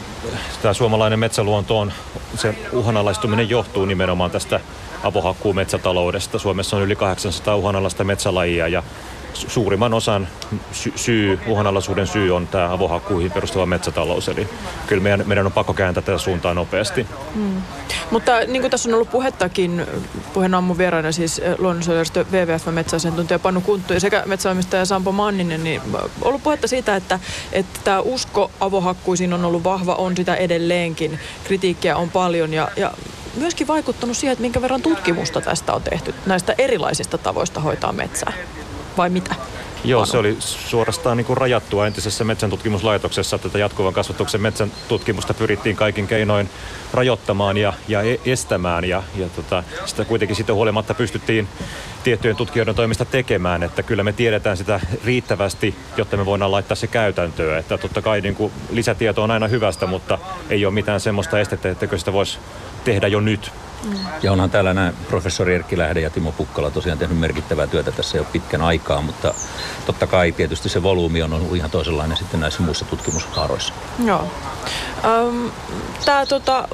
tämä 0.62 0.74
suomalainen 0.74 1.20
metsäluonto 1.20 1.80
on, 1.80 1.94
se 2.36 2.56
uhanalaistuminen 2.72 3.50
johtuu 3.50 3.86
nimenomaan 3.86 4.32
tästä 4.32 4.60
avohakkuu 5.04 5.54
metsätaloudesta. 5.54 6.40
Suomessa 6.40 6.78
on 6.78 6.84
yli 6.84 6.96
800 6.96 7.56
uhanalaista 7.56 8.04
metsälajia 8.04 8.68
ja 8.68 8.84
suurimman 9.34 9.94
osan 9.94 10.28
sy- 10.72 10.94
syy, 10.96 11.40
uhanalaisuuden 11.48 12.08
syy 12.08 12.36
on 12.36 12.48
tämä 12.48 12.74
avohakkuihin 12.74 13.32
perustuva 13.32 13.66
metsätalous. 13.66 14.30
Eli 14.30 14.50
kyllä 14.88 15.04
meidän, 15.04 15.24
meidän 15.26 15.46
on 15.46 15.52
pakko 15.52 15.74
kääntää 15.74 16.04
tätä 16.04 16.18
suuntaa 16.18 16.54
nopeasti. 16.54 17.08
Hmm. 17.34 17.62
Mutta 18.12 18.40
niin 18.40 18.62
kuin 18.62 18.72
tässä 18.72 18.90
on 18.90 18.94
ollut 18.94 19.12
puhettakin, 19.12 19.86
puheen 20.34 20.54
aamun 20.54 20.78
vieraana 20.78 21.12
siis 21.12 21.40
eh, 21.40 21.56
luonnonsuojelujärjestö 21.58 22.26
WWF 22.32 22.66
metsäasiantuntija 22.66 23.40
Panu 23.40 23.62
Kunttu 23.62 23.94
ja 23.94 24.00
sekä 24.00 24.24
metsäomistaja 24.26 24.86
Sampo 24.86 25.12
Manninen, 25.12 25.64
niin 25.64 25.82
ollut 26.22 26.44
puhetta 26.44 26.68
siitä, 26.68 26.96
että, 26.96 27.20
että 27.52 27.80
tämä 27.84 28.00
usko 28.00 28.52
avohakkuisiin 28.60 29.34
on 29.34 29.46
ollut 29.46 29.64
vahva, 29.64 29.96
on 29.96 30.16
sitä 30.16 30.36
edelleenkin. 30.36 31.20
Kritiikkiä 31.44 31.98
on 31.98 32.10
paljon 32.10 32.54
ja, 32.54 32.68
ja 32.76 32.92
myöskin 33.36 33.68
vaikuttanut 33.68 34.18
siihen, 34.18 34.34
että 34.34 34.42
minkä 34.42 34.62
verran 34.62 34.82
tutkimusta 34.82 35.42
tästä 35.42 35.74
on 35.74 35.82
tehty, 35.82 36.14
näistä 36.26 36.56
erilaisista 36.58 37.18
tavoista 37.18 37.60
hoitaa 37.60 37.92
metsää 37.92 38.34
vai 38.98 39.10
mitä? 39.10 39.36
Joo, 39.84 40.06
se 40.06 40.18
oli 40.18 40.36
suorastaan 40.40 41.18
niin 41.18 41.26
kuin 41.26 41.38
rajattua 41.38 41.88
entisessä 41.88 42.24
metsäntutkimuslaitoksessa. 42.24 43.38
Tätä 43.38 43.60
jatkuvan 43.60 43.94
kasvatuksen 43.94 44.42
metsän 44.42 44.72
tutkimusta 44.88 45.34
pyrittiin 45.34 45.76
kaikin 45.76 46.08
keinoin 46.08 46.50
rajoittamaan 46.94 47.58
ja, 47.58 47.74
ja 47.88 48.02
e- 48.02 48.20
estämään. 48.26 48.86
Ja, 48.86 49.04
ja 49.16 49.30
tota, 49.30 49.64
sitä 49.86 50.06
kuitenkin 50.06 50.36
siitä 50.36 50.54
huolimatta 50.54 50.94
pystyttiin 50.94 51.48
tiettyjen 52.04 52.36
tutkijoiden 52.36 52.76
toimesta 52.76 53.06
tekemään. 53.06 53.64
Että 53.64 53.84
kyllä 53.84 54.04
me 54.04 54.14
tiedetään 54.14 54.58
sitä 54.58 54.80
riittävästi, 55.06 55.76
jotta 55.98 56.18
me 56.18 56.26
voidaan 56.26 56.52
laittaa 56.52 56.76
se 56.76 56.88
käytäntöön. 56.88 57.60
Että 57.60 57.78
totta 57.78 58.02
kai 58.02 58.22
niin 58.22 58.36
kuin 58.36 58.52
lisätieto 58.72 59.24
on 59.24 59.32
aina 59.32 59.48
hyvästä, 59.48 59.86
mutta 59.86 60.20
ei 60.50 60.66
ole 60.66 60.74
mitään 60.74 61.00
semmoista 61.00 61.40
estettä, 61.40 61.70
että 61.70 61.98
sitä 61.98 62.14
voisi 62.14 62.40
tehdä 62.84 63.08
jo 63.08 63.20
nyt. 63.20 63.52
Ja 64.24 64.32
onhan 64.32 64.50
täällä 64.50 64.74
nämä 64.74 64.94
professori 65.10 65.56
Erkki 65.56 65.78
Lähde 65.78 66.02
ja 66.02 66.10
Timo 66.10 66.32
Pukkala 66.32 66.72
tosiaan 66.72 67.00
tehnyt 67.00 67.20
merkittävää 67.20 67.68
työtä 67.68 67.92
tässä 67.92 68.18
jo 68.18 68.24
pitkän 68.24 68.62
aikaa, 68.62 69.02
mutta 69.02 69.34
totta 69.86 70.08
kai 70.08 70.32
tietysti 70.32 70.70
se 70.70 70.84
volyymi 70.84 71.24
on 71.24 71.34
ollut 71.34 71.56
ihan 71.56 71.72
toisenlainen 71.72 72.18
sitten 72.18 72.40
näissä 72.40 72.64
muissa 72.64 72.86
tutkimushaaroissa. 72.86 73.74
Joo. 74.06 74.28
Öm, 75.06 75.52
tää 76.06 76.26
tota, 76.26 76.68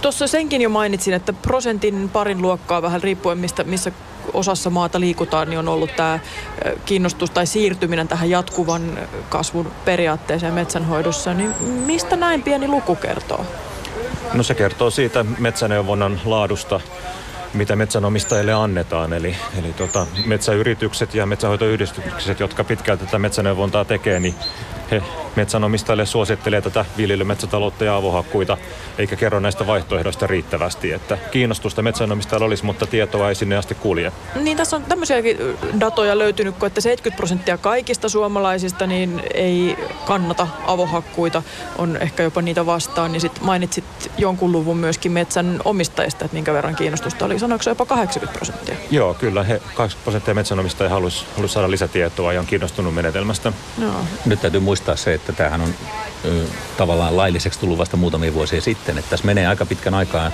tuossa 0.00 0.26
senkin 0.26 0.62
jo 0.62 0.68
mainitsin, 0.68 1.14
että 1.14 1.32
prosentin 1.32 2.08
parin 2.08 2.42
luokkaa 2.42 2.82
vähän 2.82 3.02
riippuen 3.02 3.38
mistä, 3.38 3.64
missä 3.64 3.92
osassa 4.32 4.70
maata 4.70 5.00
liikutaan, 5.00 5.50
niin 5.50 5.58
on 5.58 5.68
ollut 5.68 5.96
tämä 5.96 6.18
kiinnostus 6.84 7.30
tai 7.30 7.46
siirtyminen 7.46 8.08
tähän 8.08 8.30
jatkuvan 8.30 8.98
kasvun 9.28 9.72
periaatteeseen 9.84 10.54
metsänhoidossa. 10.54 11.34
Niin 11.34 11.54
mistä 11.62 12.16
näin 12.16 12.42
pieni 12.42 12.68
luku 12.68 12.94
kertoo? 12.94 13.46
No 14.34 14.42
se 14.42 14.54
kertoo 14.54 14.90
siitä 14.90 15.24
metsäneuvonnan 15.38 16.20
laadusta, 16.24 16.80
mitä 17.54 17.76
metsänomistajille 17.76 18.52
annetaan. 18.52 19.12
Eli, 19.12 19.36
eli 19.58 19.72
tota, 19.72 20.06
metsäyritykset 20.26 21.14
ja 21.14 21.26
metsähoitoyhdistykset, 21.26 22.40
jotka 22.40 22.64
pitkälti 22.64 23.04
tätä 23.04 23.18
metsäneuvontaa 23.18 23.84
tekee, 23.84 24.20
niin 24.20 24.34
he 24.92 25.02
metsänomistajille 25.36 26.06
suosittelee 26.06 26.60
tätä 26.60 26.84
viljelymetsätaloutta 26.96 27.84
ja 27.84 27.96
avohakkuita, 27.96 28.58
eikä 28.98 29.16
kerro 29.16 29.40
näistä 29.40 29.66
vaihtoehdoista 29.66 30.26
riittävästi. 30.26 30.92
Että 30.92 31.18
kiinnostusta 31.30 31.82
metsänomistajilla 31.82 32.46
olisi, 32.46 32.64
mutta 32.64 32.86
tietoa 32.86 33.28
ei 33.28 33.34
sinne 33.34 33.56
asti 33.56 33.74
kulje. 33.74 34.12
Niin 34.34 34.56
tässä 34.56 34.76
on 34.76 34.82
tämmöisiäkin 34.82 35.38
datoja 35.80 36.18
löytynyt, 36.18 36.56
kun 36.56 36.66
että 36.66 36.80
70 36.80 37.16
prosenttia 37.16 37.58
kaikista 37.58 38.08
suomalaisista 38.08 38.86
niin 38.86 39.22
ei 39.34 39.76
kannata 40.06 40.46
avohakkuita, 40.66 41.42
on 41.78 41.96
ehkä 41.96 42.22
jopa 42.22 42.42
niitä 42.42 42.66
vastaan. 42.66 43.12
Niin 43.12 43.20
sitten 43.20 43.44
mainitsit 43.44 43.84
jonkun 44.18 44.52
luvun 44.52 44.76
myöskin 44.76 45.12
metsän 45.12 45.60
omistajista, 45.64 46.24
että 46.24 46.34
minkä 46.34 46.52
verran 46.52 46.76
kiinnostusta 46.76 47.24
oli. 47.24 47.38
Sanoiko 47.38 47.62
se 47.62 47.70
jopa 47.70 47.86
80 47.86 48.38
prosenttia? 48.38 48.74
Joo, 48.90 49.14
kyllä. 49.14 49.42
He 49.42 49.62
80 49.74 50.04
prosenttia 50.04 50.34
metsänomistajia 50.34 50.90
haluaisi 50.90 51.24
haluais 51.34 51.52
saada 51.52 51.70
lisätietoa 51.70 52.32
ja 52.32 52.40
on 52.40 52.46
kiinnostunut 52.46 52.94
menetelmästä. 52.94 53.52
Joo. 53.80 53.92
Nyt 54.26 54.40
täytyy 54.40 54.60
muistaa 54.60 54.81
se, 54.96 55.14
että 55.14 55.32
tämähän 55.32 55.60
on 55.60 55.74
ö, 56.24 56.44
tavallaan 56.76 57.16
lailliseksi 57.16 57.60
tullut 57.60 57.78
vasta 57.78 57.96
muutamia 57.96 58.34
vuosia 58.34 58.60
sitten. 58.60 58.98
Että 58.98 59.10
tässä 59.10 59.26
menee 59.26 59.46
aika 59.46 59.66
pitkän 59.66 59.94
aikaa 59.94 60.30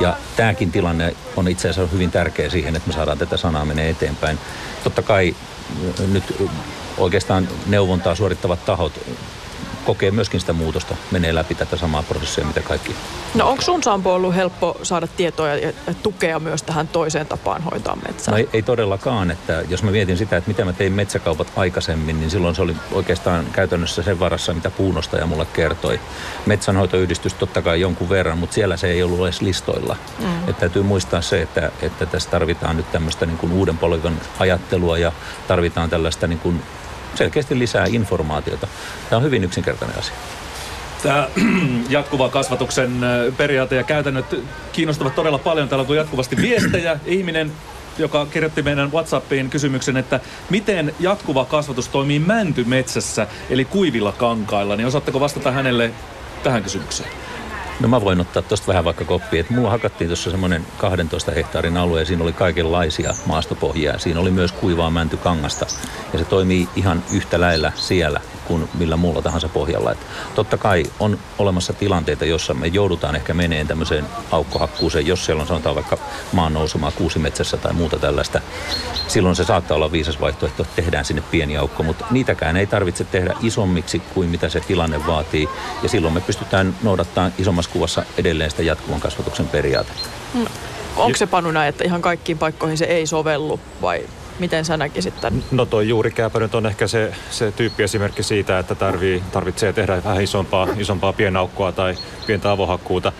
ja 0.00 0.16
tämäkin 0.36 0.72
tilanne 0.72 1.16
on 1.36 1.48
itse 1.48 1.68
asiassa 1.68 1.92
hyvin 1.92 2.10
tärkeä 2.10 2.50
siihen, 2.50 2.76
että 2.76 2.88
me 2.88 2.94
saadaan 2.94 3.18
tätä 3.18 3.36
sanaa 3.36 3.64
menee 3.64 3.90
eteenpäin. 3.90 4.38
Totta 4.84 5.02
kai 5.02 5.36
nyt 6.12 6.34
oikeastaan 6.98 7.48
neuvontaa 7.66 8.14
suorittavat 8.14 8.64
tahot 8.64 9.00
kokee 9.84 10.10
myöskin 10.10 10.40
sitä 10.40 10.52
muutosta, 10.52 10.94
menee 11.10 11.34
läpi 11.34 11.54
tätä 11.54 11.76
samaa 11.76 12.02
prosessia, 12.02 12.44
mitä 12.44 12.60
kaikki. 12.60 12.94
No 13.34 13.48
onko 13.48 13.62
sun 13.62 13.82
Sampo 13.82 14.14
ollut 14.14 14.34
helppo 14.34 14.76
saada 14.82 15.06
tietoa 15.06 15.48
ja, 15.48 15.72
tukea 16.02 16.38
myös 16.38 16.62
tähän 16.62 16.88
toiseen 16.88 17.26
tapaan 17.26 17.62
hoitaa 17.62 17.96
metsää? 17.96 18.32
No 18.32 18.38
ei, 18.38 18.48
ei 18.52 18.62
todellakaan, 18.62 19.30
että 19.30 19.62
jos 19.68 19.82
mä 19.82 19.90
mietin 19.90 20.16
sitä, 20.16 20.36
että 20.36 20.48
mitä 20.48 20.64
mä 20.64 20.72
tein 20.72 20.92
metsäkaupat 20.92 21.52
aikaisemmin, 21.56 22.20
niin 22.20 22.30
silloin 22.30 22.54
se 22.54 22.62
oli 22.62 22.76
oikeastaan 22.92 23.46
käytännössä 23.52 24.02
sen 24.02 24.20
varassa, 24.20 24.54
mitä 24.54 24.70
puunostaja 24.70 25.26
mulle 25.26 25.46
kertoi. 25.52 26.00
Metsänhoitoyhdistys 26.46 27.34
totta 27.34 27.62
kai 27.62 27.80
jonkun 27.80 28.08
verran, 28.08 28.38
mutta 28.38 28.54
siellä 28.54 28.76
se 28.76 28.86
ei 28.86 29.02
ollut 29.02 29.26
edes 29.26 29.40
listoilla. 29.40 29.96
Mm. 30.18 30.48
Että 30.48 30.60
täytyy 30.60 30.82
muistaa 30.82 31.20
se, 31.20 31.42
että, 31.42 31.70
että 31.82 32.06
tässä 32.06 32.30
tarvitaan 32.30 32.76
nyt 32.76 32.92
tämmöistä 32.92 33.26
niin 33.26 33.38
kuin 33.38 33.52
uuden 33.52 33.78
polven 33.78 34.20
ajattelua 34.38 34.98
ja 34.98 35.12
tarvitaan 35.48 35.90
tällaista 35.90 36.26
niin 36.26 36.38
kuin 36.38 36.62
selkeästi 37.14 37.58
lisää 37.58 37.86
informaatiota. 37.90 38.68
Tämä 39.10 39.18
on 39.18 39.24
hyvin 39.24 39.44
yksinkertainen 39.44 39.98
asia. 39.98 40.14
Tämä 41.02 41.28
jatkuva 41.88 42.28
kasvatuksen 42.28 43.00
periaate 43.36 43.76
ja 43.76 43.82
käytännöt 43.82 44.44
kiinnostavat 44.72 45.14
todella 45.14 45.38
paljon. 45.38 45.68
Täällä 45.68 45.86
on 45.88 45.96
jatkuvasti 45.96 46.36
viestejä. 46.36 46.98
Ihminen, 47.06 47.52
joka 47.98 48.26
kirjoitti 48.26 48.62
meidän 48.62 48.92
WhatsAppiin 48.92 49.50
kysymyksen, 49.50 49.96
että 49.96 50.20
miten 50.50 50.94
jatkuva 51.00 51.44
kasvatus 51.44 51.88
toimii 51.88 52.18
mäntymetsässä, 52.18 53.26
eli 53.50 53.64
kuivilla 53.64 54.12
kankailla, 54.12 54.76
niin 54.76 54.86
osaatteko 54.86 55.20
vastata 55.20 55.50
hänelle 55.50 55.90
tähän 56.42 56.62
kysymykseen? 56.62 57.21
No 57.82 57.88
mä 57.88 58.00
voin 58.00 58.20
ottaa 58.20 58.42
tuosta 58.42 58.66
vähän 58.66 58.84
vaikka 58.84 59.04
koppia. 59.04 59.40
Että 59.40 59.54
mulla 59.54 59.70
hakattiin 59.70 60.08
tuossa 60.08 60.30
semmoinen 60.30 60.66
12 60.78 61.32
hehtaarin 61.32 61.76
alue 61.76 62.00
ja 62.00 62.06
siinä 62.06 62.22
oli 62.22 62.32
kaikenlaisia 62.32 63.14
maastopohjia. 63.26 63.98
Siinä 63.98 64.20
oli 64.20 64.30
myös 64.30 64.52
kuivaa 64.52 64.90
mäntykangasta 64.90 65.66
ja 66.12 66.18
se 66.18 66.24
toimii 66.24 66.68
ihan 66.76 67.02
yhtä 67.12 67.40
lailla 67.40 67.72
siellä 67.74 68.20
kuin 68.42 68.68
millä 68.74 68.96
muulla 68.96 69.22
tahansa 69.22 69.48
pohjalla. 69.48 69.92
Että 69.92 70.06
totta 70.34 70.58
kai 70.58 70.82
on 71.00 71.18
olemassa 71.38 71.72
tilanteita, 71.72 72.24
jossa 72.24 72.54
me 72.54 72.66
joudutaan 72.66 73.16
ehkä 73.16 73.34
meneen 73.34 73.66
tämmöiseen 73.66 74.06
aukkohakkuuseen, 74.30 75.06
jos 75.06 75.24
siellä 75.24 75.40
on 75.40 75.46
sanotaan 75.46 75.74
vaikka 75.74 75.98
maan 76.32 76.54
nousumaa 76.54 76.90
kuusimetsässä 76.90 77.56
tai 77.56 77.72
muuta 77.72 77.98
tällaista. 77.98 78.40
Silloin 79.08 79.36
se 79.36 79.44
saattaa 79.44 79.74
olla 79.74 79.92
viisas 79.92 80.20
vaihtoehto, 80.20 80.62
että 80.62 80.76
tehdään 80.76 81.04
sinne 81.04 81.22
pieni 81.30 81.56
aukko, 81.56 81.82
mutta 81.82 82.04
niitäkään 82.10 82.56
ei 82.56 82.66
tarvitse 82.66 83.04
tehdä 83.04 83.34
isommiksi 83.42 84.02
kuin 84.14 84.28
mitä 84.28 84.48
se 84.48 84.60
tilanne 84.60 85.06
vaatii. 85.06 85.48
Ja 85.82 85.88
silloin 85.88 86.14
me 86.14 86.20
pystytään 86.20 86.74
noudattamaan 86.82 87.32
isommassa 87.38 87.70
kuvassa 87.70 88.04
edelleen 88.18 88.50
sitä 88.50 88.62
jatkuvan 88.62 89.00
kasvatuksen 89.00 89.48
periaatetta. 89.48 90.08
Mm. 90.34 90.46
Onko 90.96 91.16
se 91.18 91.26
Panu 91.26 91.50
näin, 91.50 91.68
että 91.68 91.84
ihan 91.84 92.02
kaikkiin 92.02 92.38
paikkoihin 92.38 92.78
se 92.78 92.84
ei 92.84 93.06
sovellu 93.06 93.60
vai 93.82 94.06
miten 94.42 94.64
sä 94.64 94.76
näkisit 94.76 95.20
tämän? 95.20 95.42
No 95.50 95.66
toi 95.66 95.88
juurikääpä 95.88 96.38
nyt 96.40 96.54
on 96.54 96.66
ehkä 96.66 96.86
se, 96.86 97.14
se 97.30 97.52
tyyppiesimerkki 97.52 98.22
siitä, 98.22 98.58
että 98.58 98.74
tarvii, 98.74 99.22
tarvitsee 99.32 99.72
tehdä 99.72 100.04
vähän 100.04 100.22
isompaa, 100.22 100.68
isompaa 100.78 101.12
pienaukkoa 101.12 101.72
tai 101.72 101.94
pientä 102.26 102.50
avohakkuuta. 102.50 103.12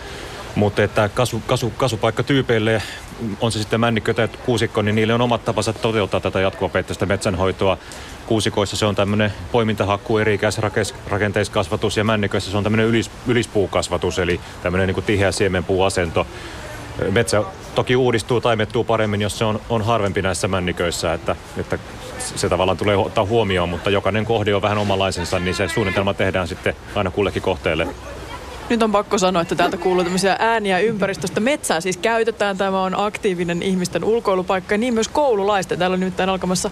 Mutta 0.55 0.83
että 0.83 1.11
kasu, 1.14 1.43
kasu, 1.47 1.73
kasvupaikkatyypeille, 1.76 2.83
on 3.41 3.52
se 3.52 3.59
sitten 3.59 3.81
männikkö 3.81 4.14
tai 4.14 4.29
kuusikko, 4.29 4.83
niin 4.83 4.95
niille 4.95 5.14
on 5.14 5.21
omat 5.21 5.45
tapansa 5.45 5.73
toteuttaa 5.73 6.21
tätä 6.21 6.41
jatkuvapeitteistä 6.41 7.07
metsänhoitoa. 7.07 7.79
Kuusikoissa 8.26 8.76
se 8.76 8.87
on 8.87 8.95
tämmöinen 8.95 9.33
poimintahakku, 9.52 10.19
eri 10.19 10.41
rakenteiskasvatus 11.09 11.97
ja 11.97 12.05
männiköissä 12.05 12.50
se 12.50 12.57
on 12.57 12.62
tämmöinen 12.62 12.87
ylis, 12.87 13.11
ylispuukasvatus, 13.26 14.19
eli 14.19 14.41
tämmöinen 14.62 14.88
niin 14.88 15.05
tiheä 15.05 15.33
siemenpuuasento. 15.33 16.26
Metsä 17.11 17.42
toki 17.75 17.97
uudistuu, 17.97 18.40
taimettuu 18.40 18.85
paremmin, 18.85 19.23
jos 19.23 19.38
se 19.38 19.44
on, 19.44 19.61
on 19.68 19.82
harvempi 19.82 20.23
näissä 20.23 20.49
männiköissä, 20.49 21.14
että, 21.14 21.37
että 21.56 21.78
se 22.18 22.49
tavallaan 22.49 22.78
tulee 22.78 22.97
ottaa 22.97 23.25
huomioon, 23.25 23.68
mutta 23.68 23.90
jokainen 23.90 24.25
kohde 24.25 24.54
on 24.54 24.62
vähän 24.62 24.78
omanlaisensa, 24.78 25.38
niin 25.38 25.54
se 25.54 25.68
suunnitelma 25.68 26.14
tehdään 26.14 26.49
sitten 26.49 26.76
aina 26.94 27.11
kullekin 27.11 27.42
kohteelle. 27.42 27.88
Nyt 28.68 28.82
on 28.82 28.92
pakko 28.92 29.18
sanoa, 29.18 29.42
että 29.42 29.54
täältä 29.54 29.76
kuuluu 29.76 30.04
tämmöisiä 30.04 30.37
ääniä 30.38 30.78
ympäristöstä. 30.78 31.40
Metsää 31.40 31.80
siis 31.80 31.97
käytetään. 31.97 32.59
Tämä 32.59 32.82
on 32.82 33.00
aktiivinen 33.00 33.62
ihmisten 33.62 34.04
ulkoilupaikka 34.04 34.75
ja 34.75 34.78
niin 34.78 34.94
myös 34.94 35.09
koululaisten. 35.09 35.78
Täällä 35.78 35.94
on 35.94 36.00
nimittäin 36.00 36.30
alkamassa 36.30 36.71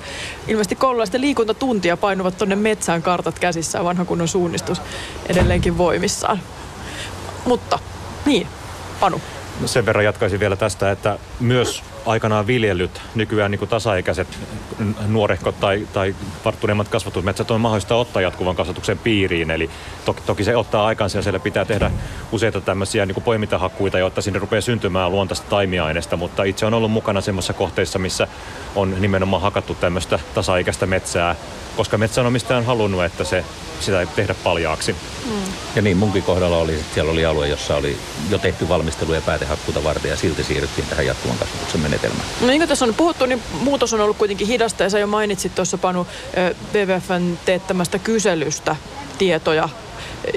ilmeisesti 0.49 0.77
koululaisten 0.77 1.21
liikuntatuntia 1.21 1.97
painuvat 1.97 2.39
tonne 2.39 2.57
metsään 2.57 3.03
kartat 3.03 3.39
käsissään. 3.39 3.85
Vanha 3.85 4.05
kunnon 4.05 4.29
suunnistus 4.29 4.83
edelleenkin 5.29 5.79
voimissaan. 5.79 6.41
Mutta 7.45 7.79
niin, 8.27 8.47
Panu. 9.01 9.21
No 9.61 9.67
sen 9.67 9.87
verran 9.87 10.05
jatkaisin 10.05 10.41
vielä 10.41 10.57
tästä, 10.57 10.91
että 10.91 11.19
myös 11.41 11.83
aikanaan 12.07 12.47
viljelyt, 12.47 13.01
nykyään 13.15 13.51
niin 13.51 13.59
kuin 13.59 13.69
tasaikäiset 13.69 14.29
nuorehkot 15.07 15.61
tai, 15.61 15.89
tai 15.93 16.15
varttuneemmat 16.45 16.89
kasvatusmetsät 16.89 17.51
on 17.51 17.61
mahdollista 17.61 17.95
ottaa 17.95 18.23
jatkuvan 18.23 18.57
kasvatuksen 18.57 18.99
piiriin. 18.99 19.51
Eli 19.51 19.71
toki, 20.05 20.23
toki 20.27 20.45
se 20.45 20.57
ottaa 20.57 20.87
aikansa 20.87 21.19
ja 21.19 21.23
siellä 21.23 21.41
pitää 21.41 21.65
tehdä 21.65 21.91
useita 22.33 22.61
tämmöisiä 22.61 23.07
niin 23.07 23.15
kuin 23.15 23.25
poimintahakkuita, 23.25 23.99
jotta 23.99 24.23
sinne 24.23 24.39
rupeaa 24.39 24.61
syntymään 24.61 25.13
luontaista 25.13 25.47
taimiaineesta. 25.51 26.17
Mutta 26.17 26.45
itse 26.45 26.67
on 26.67 26.75
ollut 26.75 26.91
mukana 26.91 27.21
semmoisessa 27.21 27.53
kohteissa, 27.53 27.99
missä 27.99 28.29
on 28.75 28.97
nimenomaan 28.99 29.43
hakattu 29.43 29.75
tämmöistä 29.75 30.19
tasaikäistä 30.35 30.87
metsää, 30.87 31.37
koska 31.77 31.99
metsänomistaja 31.99 32.59
on 32.59 32.67
halunnut, 32.67 33.05
että 33.05 33.25
se, 33.25 33.45
sitä 33.81 34.01
ei 34.01 34.07
tehdä 34.07 34.35
paljaaksi. 34.45 34.93
Mm. 34.93 35.33
Ja 35.77 35.83
niin, 35.83 35.97
munkin 35.97 36.23
kohdalla 36.23 36.57
oli, 36.57 36.79
siellä 36.95 37.13
oli 37.13 37.27
alue, 37.27 37.49
jossa 37.49 37.77
oli 37.77 37.97
jo 38.31 38.39
tehty 38.39 38.69
valmistelu 38.69 39.15
ja 39.15 39.21
päätehakkuuta 39.21 39.85
varten 39.85 40.11
ja 40.11 40.17
silti 40.17 40.45
siirryttiin 40.45 40.87
tähän 40.87 41.07
jatkuvan 41.07 41.39
kasvatuksen 41.39 41.81
menetelmään. 41.91 42.25
No 42.41 42.47
niin 42.47 42.61
kuin 42.61 42.69
tässä 42.69 42.85
on 42.85 42.95
puhuttu, 42.95 43.27
niin 43.27 43.43
muutos 43.61 43.95
on 43.95 44.01
ollut 44.01 44.17
kuitenkin 44.17 44.47
hidasta 44.47 44.83
ja 44.83 44.91
sä 44.91 44.99
jo 44.99 45.07
mainitsit 45.07 45.55
tuossa 45.55 45.79
Panu 45.79 46.07
WWFn 46.75 47.39
teettämästä 47.45 47.99
kyselystä 47.99 48.77
tietoja 49.19 49.69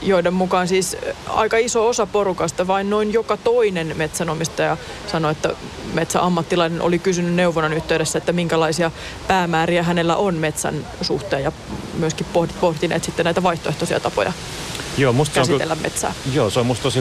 joiden 0.01 0.33
mukaan 0.33 0.67
siis 0.67 0.97
aika 1.27 1.57
iso 1.57 1.87
osa 1.87 2.05
porukasta, 2.05 2.67
vain 2.67 2.89
noin 2.89 3.13
joka 3.13 3.37
toinen 3.37 3.97
metsänomistaja 3.97 4.77
sanoi, 5.07 5.31
että 5.31 5.49
metsäammattilainen 5.93 6.81
oli 6.81 6.99
kysynyt 6.99 7.33
neuvonnan 7.33 7.73
yhteydessä, 7.73 8.17
että 8.17 8.33
minkälaisia 8.33 8.91
päämääriä 9.27 9.83
hänellä 9.83 10.15
on 10.15 10.35
metsän 10.35 10.87
suhteen 11.01 11.43
ja 11.43 11.51
myöskin 11.97 12.27
pohtineet 12.61 13.03
sitten 13.03 13.23
näitä 13.23 13.43
vaihtoehtoisia 13.43 13.99
tapoja 13.99 14.33
Joo, 14.97 15.13
musta 15.13 15.35
käsitellä 15.35 15.73
on, 15.73 15.81
metsää. 15.81 16.13
Joo, 16.33 16.49
se 16.49 16.59
on 16.59 16.65
musta 16.65 16.83
tosi 16.83 16.99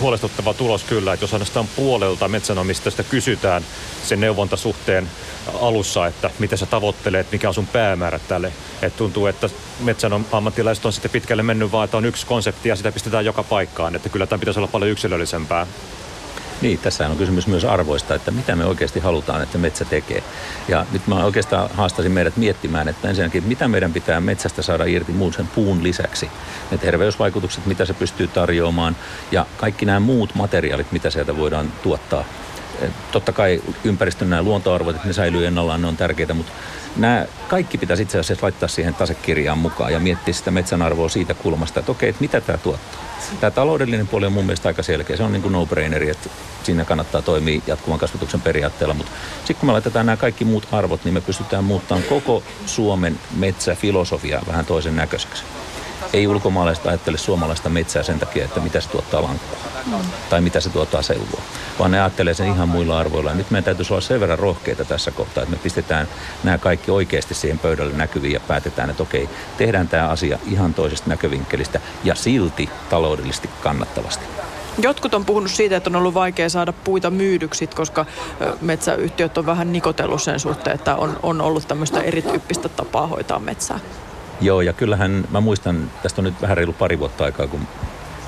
huolestuttava 0.00 0.54
tulos 0.54 0.84
kyllä, 0.84 1.12
että 1.12 1.24
jos 1.24 1.32
ainoastaan 1.32 1.68
puolelta 1.76 2.28
metsänomistajista 2.28 3.02
kysytään 3.02 3.64
sen 4.04 4.20
neuvontasuhteen 4.20 5.10
alussa, 5.60 6.06
että 6.06 6.30
mitä 6.38 6.56
sä 6.56 6.66
tavoittelet, 6.66 7.32
mikä 7.32 7.48
on 7.48 7.54
sun 7.54 7.66
päämäärä 7.66 8.18
tälle. 8.18 8.52
Että 8.82 8.98
tuntuu, 8.98 9.26
että 9.26 9.48
metsän 9.80 10.26
ammattilaiset 10.32 10.86
on 10.86 10.92
sitten 10.92 11.10
pitkälle 11.10 11.42
mennyt 11.42 11.72
vaan, 11.72 11.84
että 11.84 11.96
on 11.96 12.04
yksi 12.04 12.26
konsepti 12.26 12.68
ja 12.68 12.76
sitä 12.76 12.92
pistetään 12.92 13.24
joka 13.24 13.42
paikkaan. 13.42 13.96
Että 13.96 14.08
kyllä 14.08 14.26
tämä 14.26 14.38
pitäisi 14.38 14.60
olla 14.60 14.68
paljon 14.68 14.90
yksilöllisempää. 14.90 15.66
Niin, 16.62 16.78
tässä 16.78 17.08
on 17.08 17.16
kysymys 17.16 17.46
myös 17.46 17.64
arvoista, 17.64 18.14
että 18.14 18.30
mitä 18.30 18.56
me 18.56 18.64
oikeasti 18.64 19.00
halutaan, 19.00 19.42
että 19.42 19.58
metsä 19.58 19.84
tekee. 19.84 20.22
Ja 20.68 20.86
nyt 20.92 21.06
mä 21.06 21.24
oikeastaan 21.24 21.70
haastasin 21.74 22.12
meidät 22.12 22.36
miettimään, 22.36 22.88
että 22.88 23.08
ensinnäkin 23.08 23.44
mitä 23.46 23.68
meidän 23.68 23.92
pitää 23.92 24.20
metsästä 24.20 24.62
saada 24.62 24.84
irti 24.84 25.12
muun 25.12 25.32
sen 25.32 25.48
puun 25.54 25.82
lisäksi. 25.82 26.30
Ne 26.70 26.78
terveysvaikutukset, 26.78 27.66
mitä 27.66 27.84
se 27.84 27.94
pystyy 27.94 28.28
tarjoamaan 28.28 28.96
ja 29.32 29.46
kaikki 29.56 29.86
nämä 29.86 30.00
muut 30.00 30.34
materiaalit, 30.34 30.92
mitä 30.92 31.10
sieltä 31.10 31.36
voidaan 31.36 31.72
tuottaa 31.82 32.24
totta 33.12 33.32
kai 33.32 33.62
ympäristön 33.84 34.30
nämä 34.30 34.42
luontoarvot, 34.42 34.96
että 34.96 35.08
ne 35.08 35.12
säilyy 35.12 35.46
ennallaan, 35.46 35.82
ne 35.82 35.88
on 35.88 35.96
tärkeitä, 35.96 36.34
mutta 36.34 36.52
nämä 36.96 37.26
kaikki 37.48 37.78
pitäisi 37.78 38.02
itse 38.02 38.18
asiassa 38.18 38.44
laittaa 38.46 38.68
siihen 38.68 38.94
tasekirjaan 38.94 39.58
mukaan 39.58 39.92
ja 39.92 40.00
miettiä 40.00 40.34
sitä 40.34 40.50
metsän 40.50 40.82
arvoa 40.82 41.08
siitä 41.08 41.34
kulmasta, 41.34 41.80
että 41.80 41.92
okei, 41.92 42.08
että 42.08 42.20
mitä 42.20 42.40
tämä 42.40 42.58
tuottaa. 42.58 43.02
Tämä 43.40 43.50
taloudellinen 43.50 44.08
puoli 44.08 44.26
on 44.26 44.32
mun 44.32 44.44
mielestä 44.44 44.68
aika 44.68 44.82
selkeä. 44.82 45.16
Se 45.16 45.22
on 45.22 45.32
niin 45.32 45.42
kuin 45.42 45.52
no-braineri, 45.52 46.10
että 46.10 46.28
siinä 46.62 46.84
kannattaa 46.84 47.22
toimia 47.22 47.60
jatkuvan 47.66 47.98
kasvatuksen 47.98 48.40
periaatteella. 48.40 48.94
Mutta 48.94 49.12
sitten 49.38 49.56
kun 49.56 49.66
me 49.66 49.72
laitetaan 49.72 50.06
nämä 50.06 50.16
kaikki 50.16 50.44
muut 50.44 50.68
arvot, 50.72 51.04
niin 51.04 51.14
me 51.14 51.20
pystytään 51.20 51.64
muuttamaan 51.64 52.06
koko 52.08 52.42
Suomen 52.66 53.18
metsäfilosofia 53.36 54.42
vähän 54.46 54.66
toisen 54.66 54.96
näköiseksi 54.96 55.42
ei 56.12 56.26
ulkomaalaiset 56.26 56.86
ajattele 56.86 57.18
suomalaista 57.18 57.68
metsää 57.68 58.02
sen 58.02 58.18
takia, 58.18 58.44
että 58.44 58.60
mitä 58.60 58.80
se 58.80 58.88
tuottaa 58.88 59.22
lankkua. 59.22 59.71
Tai 60.30 60.40
mitä 60.40 60.60
se 60.60 60.70
tuottaa 60.70 61.02
seuvua, 61.02 61.42
vaan 61.78 61.90
ne 61.90 62.00
ajattelee 62.00 62.34
sen 62.34 62.46
ihan 62.46 62.68
muilla 62.68 62.98
arvoilla. 62.98 63.30
Ja 63.30 63.36
nyt 63.36 63.50
meidän 63.50 63.64
täytyisi 63.64 63.92
olla 63.92 64.00
sen 64.00 64.20
verran 64.20 64.38
rohkeita 64.38 64.84
tässä 64.84 65.10
kohtaa, 65.10 65.42
että 65.42 65.56
me 65.56 65.62
pistetään 65.62 66.08
nämä 66.44 66.58
kaikki 66.58 66.90
oikeasti 66.90 67.34
siihen 67.34 67.58
pöydälle 67.58 67.92
näkyviin 67.92 68.32
ja 68.32 68.40
päätetään, 68.40 68.90
että 68.90 69.02
okei, 69.02 69.28
tehdään 69.58 69.88
tämä 69.88 70.08
asia 70.08 70.38
ihan 70.50 70.74
toisesta 70.74 71.10
näkövinkkelistä 71.10 71.80
ja 72.04 72.14
silti 72.14 72.70
taloudellisesti 72.90 73.50
kannattavasti. 73.62 74.24
Jotkut 74.78 75.14
on 75.14 75.24
puhunut 75.24 75.50
siitä, 75.50 75.76
että 75.76 75.90
on 75.90 75.96
ollut 75.96 76.14
vaikea 76.14 76.48
saada 76.48 76.72
puita 76.72 77.10
myydyksi, 77.10 77.66
koska 77.66 78.06
metsäyhtiöt 78.60 79.38
on 79.38 79.46
vähän 79.46 79.72
nikotellut 79.72 80.22
sen 80.22 80.40
suhteen, 80.40 80.74
että 80.74 80.96
on, 80.96 81.18
on 81.22 81.40
ollut 81.40 81.68
tämmöistä 81.68 82.00
erityyppistä 82.00 82.68
tapaa 82.68 83.06
hoitaa 83.06 83.38
metsää. 83.38 83.80
Joo, 84.40 84.60
ja 84.60 84.72
kyllähän 84.72 85.24
mä 85.30 85.40
muistan, 85.40 85.90
tästä 86.02 86.20
on 86.20 86.24
nyt 86.24 86.42
vähän 86.42 86.56
reilu 86.56 86.72
pari 86.72 86.98
vuotta 86.98 87.24
aikaa, 87.24 87.46
kun 87.46 87.60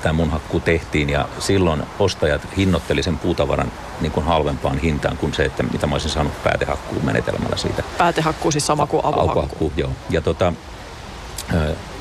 tämä 0.05 0.13
mun 0.13 0.29
hakku 0.29 0.59
tehtiin 0.59 1.09
ja 1.09 1.27
silloin 1.39 1.83
ostajat 1.99 2.41
hinnoitteli 2.57 3.03
sen 3.03 3.17
puutavaran 3.17 3.71
niin 4.01 4.11
kuin 4.11 4.25
halvempaan 4.25 4.77
hintaan 4.77 5.17
kuin 5.17 5.33
se, 5.33 5.45
että 5.45 5.63
mitä 5.63 5.87
mä 5.87 5.95
olisin 5.95 6.11
saanut 6.11 6.43
päätehakkuun 6.43 7.05
menetelmällä 7.05 7.57
siitä. 7.57 7.83
Päätehakku 7.97 8.51
siis 8.51 8.67
sama 8.67 8.87
kuin 8.87 9.05
avohakku. 9.05 9.31
avohakku 9.31 9.73
joo. 9.77 9.91
Ja 10.09 10.21
tota, 10.21 10.53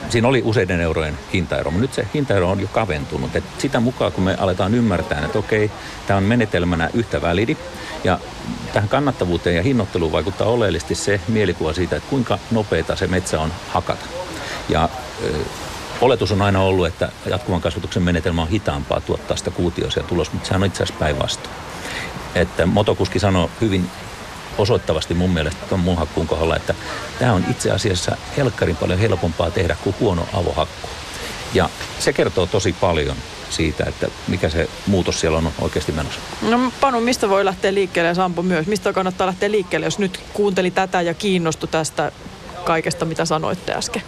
siinä 0.08 0.28
oli 0.28 0.42
useiden 0.44 0.80
eurojen 0.80 1.18
hintaero, 1.32 1.70
mutta 1.70 1.82
nyt 1.82 1.94
se 1.94 2.06
hintaero 2.14 2.50
on 2.50 2.60
jo 2.60 2.68
kaventunut. 2.72 3.36
Et 3.36 3.44
sitä 3.58 3.80
mukaan, 3.80 4.12
kun 4.12 4.24
me 4.24 4.36
aletaan 4.40 4.74
ymmärtää, 4.74 5.24
että 5.24 5.38
okei, 5.38 5.70
tämä 6.06 6.16
on 6.16 6.24
menetelmänä 6.24 6.90
yhtä 6.94 7.22
validi, 7.22 7.56
ja 8.04 8.18
tähän 8.72 8.88
kannattavuuteen 8.88 9.56
ja 9.56 9.62
hinnoitteluun 9.62 10.12
vaikuttaa 10.12 10.48
oleellisesti 10.48 10.94
se 10.94 11.20
mielikuva 11.28 11.72
siitä, 11.72 11.96
että 11.96 12.10
kuinka 12.10 12.38
nopeita 12.50 12.96
se 12.96 13.06
metsä 13.06 13.40
on 13.40 13.52
hakata. 13.68 14.06
Ja 14.68 14.88
oletus 16.04 16.32
on 16.32 16.42
aina 16.42 16.60
ollut, 16.60 16.86
että 16.86 17.08
jatkuvan 17.26 17.60
kasvatuksen 17.60 18.02
menetelmä 18.02 18.42
on 18.42 18.48
hitaampaa 18.48 19.00
tuottaa 19.00 19.36
sitä 19.36 19.50
kuutiosia 19.50 20.02
tulos, 20.02 20.32
mutta 20.32 20.48
sehän 20.48 20.62
on 20.62 20.66
itse 20.66 20.82
asiassa 20.82 20.98
päinvastoin. 20.98 21.54
Että 22.34 22.66
motokuski 22.66 23.18
sanoi 23.18 23.48
hyvin 23.60 23.90
osoittavasti 24.58 25.14
mun 25.14 25.30
mielestä 25.30 25.66
tuon 25.68 25.80
mun 25.80 25.96
hakkuun 25.96 26.26
kohdalla, 26.26 26.56
että 26.56 26.74
tämä 27.18 27.32
on 27.32 27.44
itse 27.50 27.70
asiassa 27.70 28.16
helkkarin 28.36 28.76
paljon 28.76 28.98
helpompaa 28.98 29.50
tehdä 29.50 29.76
kuin 29.84 29.96
huono 30.00 30.28
avohakku. 30.32 30.88
Ja 31.54 31.68
se 31.98 32.12
kertoo 32.12 32.46
tosi 32.46 32.72
paljon 32.72 33.16
siitä, 33.50 33.84
että 33.88 34.08
mikä 34.28 34.48
se 34.48 34.68
muutos 34.86 35.20
siellä 35.20 35.38
on 35.38 35.52
oikeasti 35.60 35.92
menossa. 35.92 36.20
No 36.42 36.72
Panu, 36.80 37.00
mistä 37.00 37.28
voi 37.28 37.44
lähteä 37.44 37.74
liikkeelle 37.74 38.08
ja 38.08 38.14
Sampo 38.14 38.42
myös? 38.42 38.66
Mistä 38.66 38.92
kannattaa 38.92 39.26
lähteä 39.26 39.50
liikkeelle, 39.50 39.86
jos 39.86 39.98
nyt 39.98 40.20
kuunteli 40.32 40.70
tätä 40.70 41.00
ja 41.00 41.14
kiinnostui 41.14 41.68
tästä 41.68 42.12
kaikesta, 42.64 43.04
mitä 43.04 43.24
sanoitte 43.24 43.72
äsken? 43.72 44.02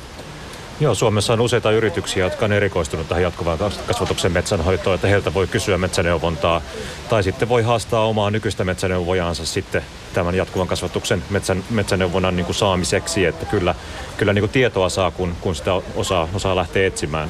Joo, 0.81 0.95
Suomessa 0.95 1.33
on 1.33 1.41
useita 1.41 1.71
yrityksiä, 1.71 2.25
jotka 2.25 2.45
on 2.45 2.53
erikoistunut 2.53 3.09
tähän 3.09 3.23
jatkuvaan 3.23 3.59
kasvatuksen 3.87 4.33
metsänhoitoon, 4.33 4.95
että 4.95 5.07
heiltä 5.09 5.35
voi 5.35 5.47
kysyä 5.47 5.79
metsäneuvontaa 5.79 6.63
tai 7.09 7.23
sitten 7.23 7.49
voi 7.49 7.63
haastaa 7.63 8.07
omaa 8.07 8.31
nykyistä 8.31 8.65
metsäneuvojaansa 8.65 9.47
sitten 9.47 9.83
tämän 10.15 10.35
jatkuvan 10.35 10.69
kasvatuksen 10.69 11.23
metsän, 11.31 11.65
metsäneuvonnan 11.71 12.37
niin 12.37 12.47
kuin 12.47 12.57
saamiseksi, 12.57 13.25
että 13.25 13.47
kyllä, 13.47 13.75
kyllä 14.17 14.33
niin 14.33 14.43
kuin 14.43 14.51
tietoa 14.51 14.89
saa, 14.89 15.11
kun, 15.11 15.37
kun 15.41 15.55
sitä 15.55 15.71
osaa, 15.95 16.29
osaa 16.35 16.57
lähteä 16.57 16.87
etsimään. 16.87 17.29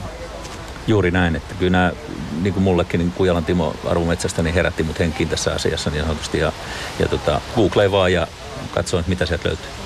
Juuri 0.86 1.10
näin, 1.10 1.36
että 1.36 1.54
kyllä 1.54 1.70
nämä, 1.70 1.92
niin 2.42 2.54
kuin 2.54 2.64
mullekin, 2.64 2.98
niin 2.98 3.12
Kujalan 3.12 3.44
Timo 3.44 3.74
arvometsästä 3.84 4.42
niin 4.42 4.54
herätti 4.54 4.82
mut 4.82 4.98
henkiin 4.98 5.28
tässä 5.28 5.54
asiassa 5.54 5.90
niin 5.90 6.02
sanotusti 6.02 6.38
ja, 6.38 6.52
ja 6.98 7.08
tota, 7.08 7.40
Google 7.54 7.92
vaan 7.92 8.12
ja 8.12 8.26
katsoin, 8.74 9.04
mitä 9.08 9.26
sieltä 9.26 9.48
löytyy. 9.48 9.85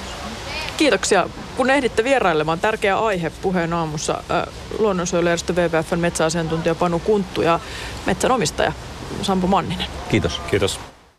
Kiitoksia, 0.81 1.29
kun 1.57 1.71
ehditte 1.71 2.05
vierailemaan. 2.05 2.61
Tärkeä 2.61 2.99
aihe 2.99 3.33
puheen 3.43 3.73
aamussa. 3.73 4.23
Luonnonsuojelujärjestö 4.79 5.53
WWFn 5.53 5.99
metsäasiantuntija 5.99 6.75
Panu 6.75 6.99
Kunttu 6.99 7.43
ja 7.43 7.61
metsänomistaja 8.07 8.73
Sampo 9.23 9.47
Manninen. 9.47 9.87
Kiitos. 10.09 10.41
Kiitos. 10.51 10.81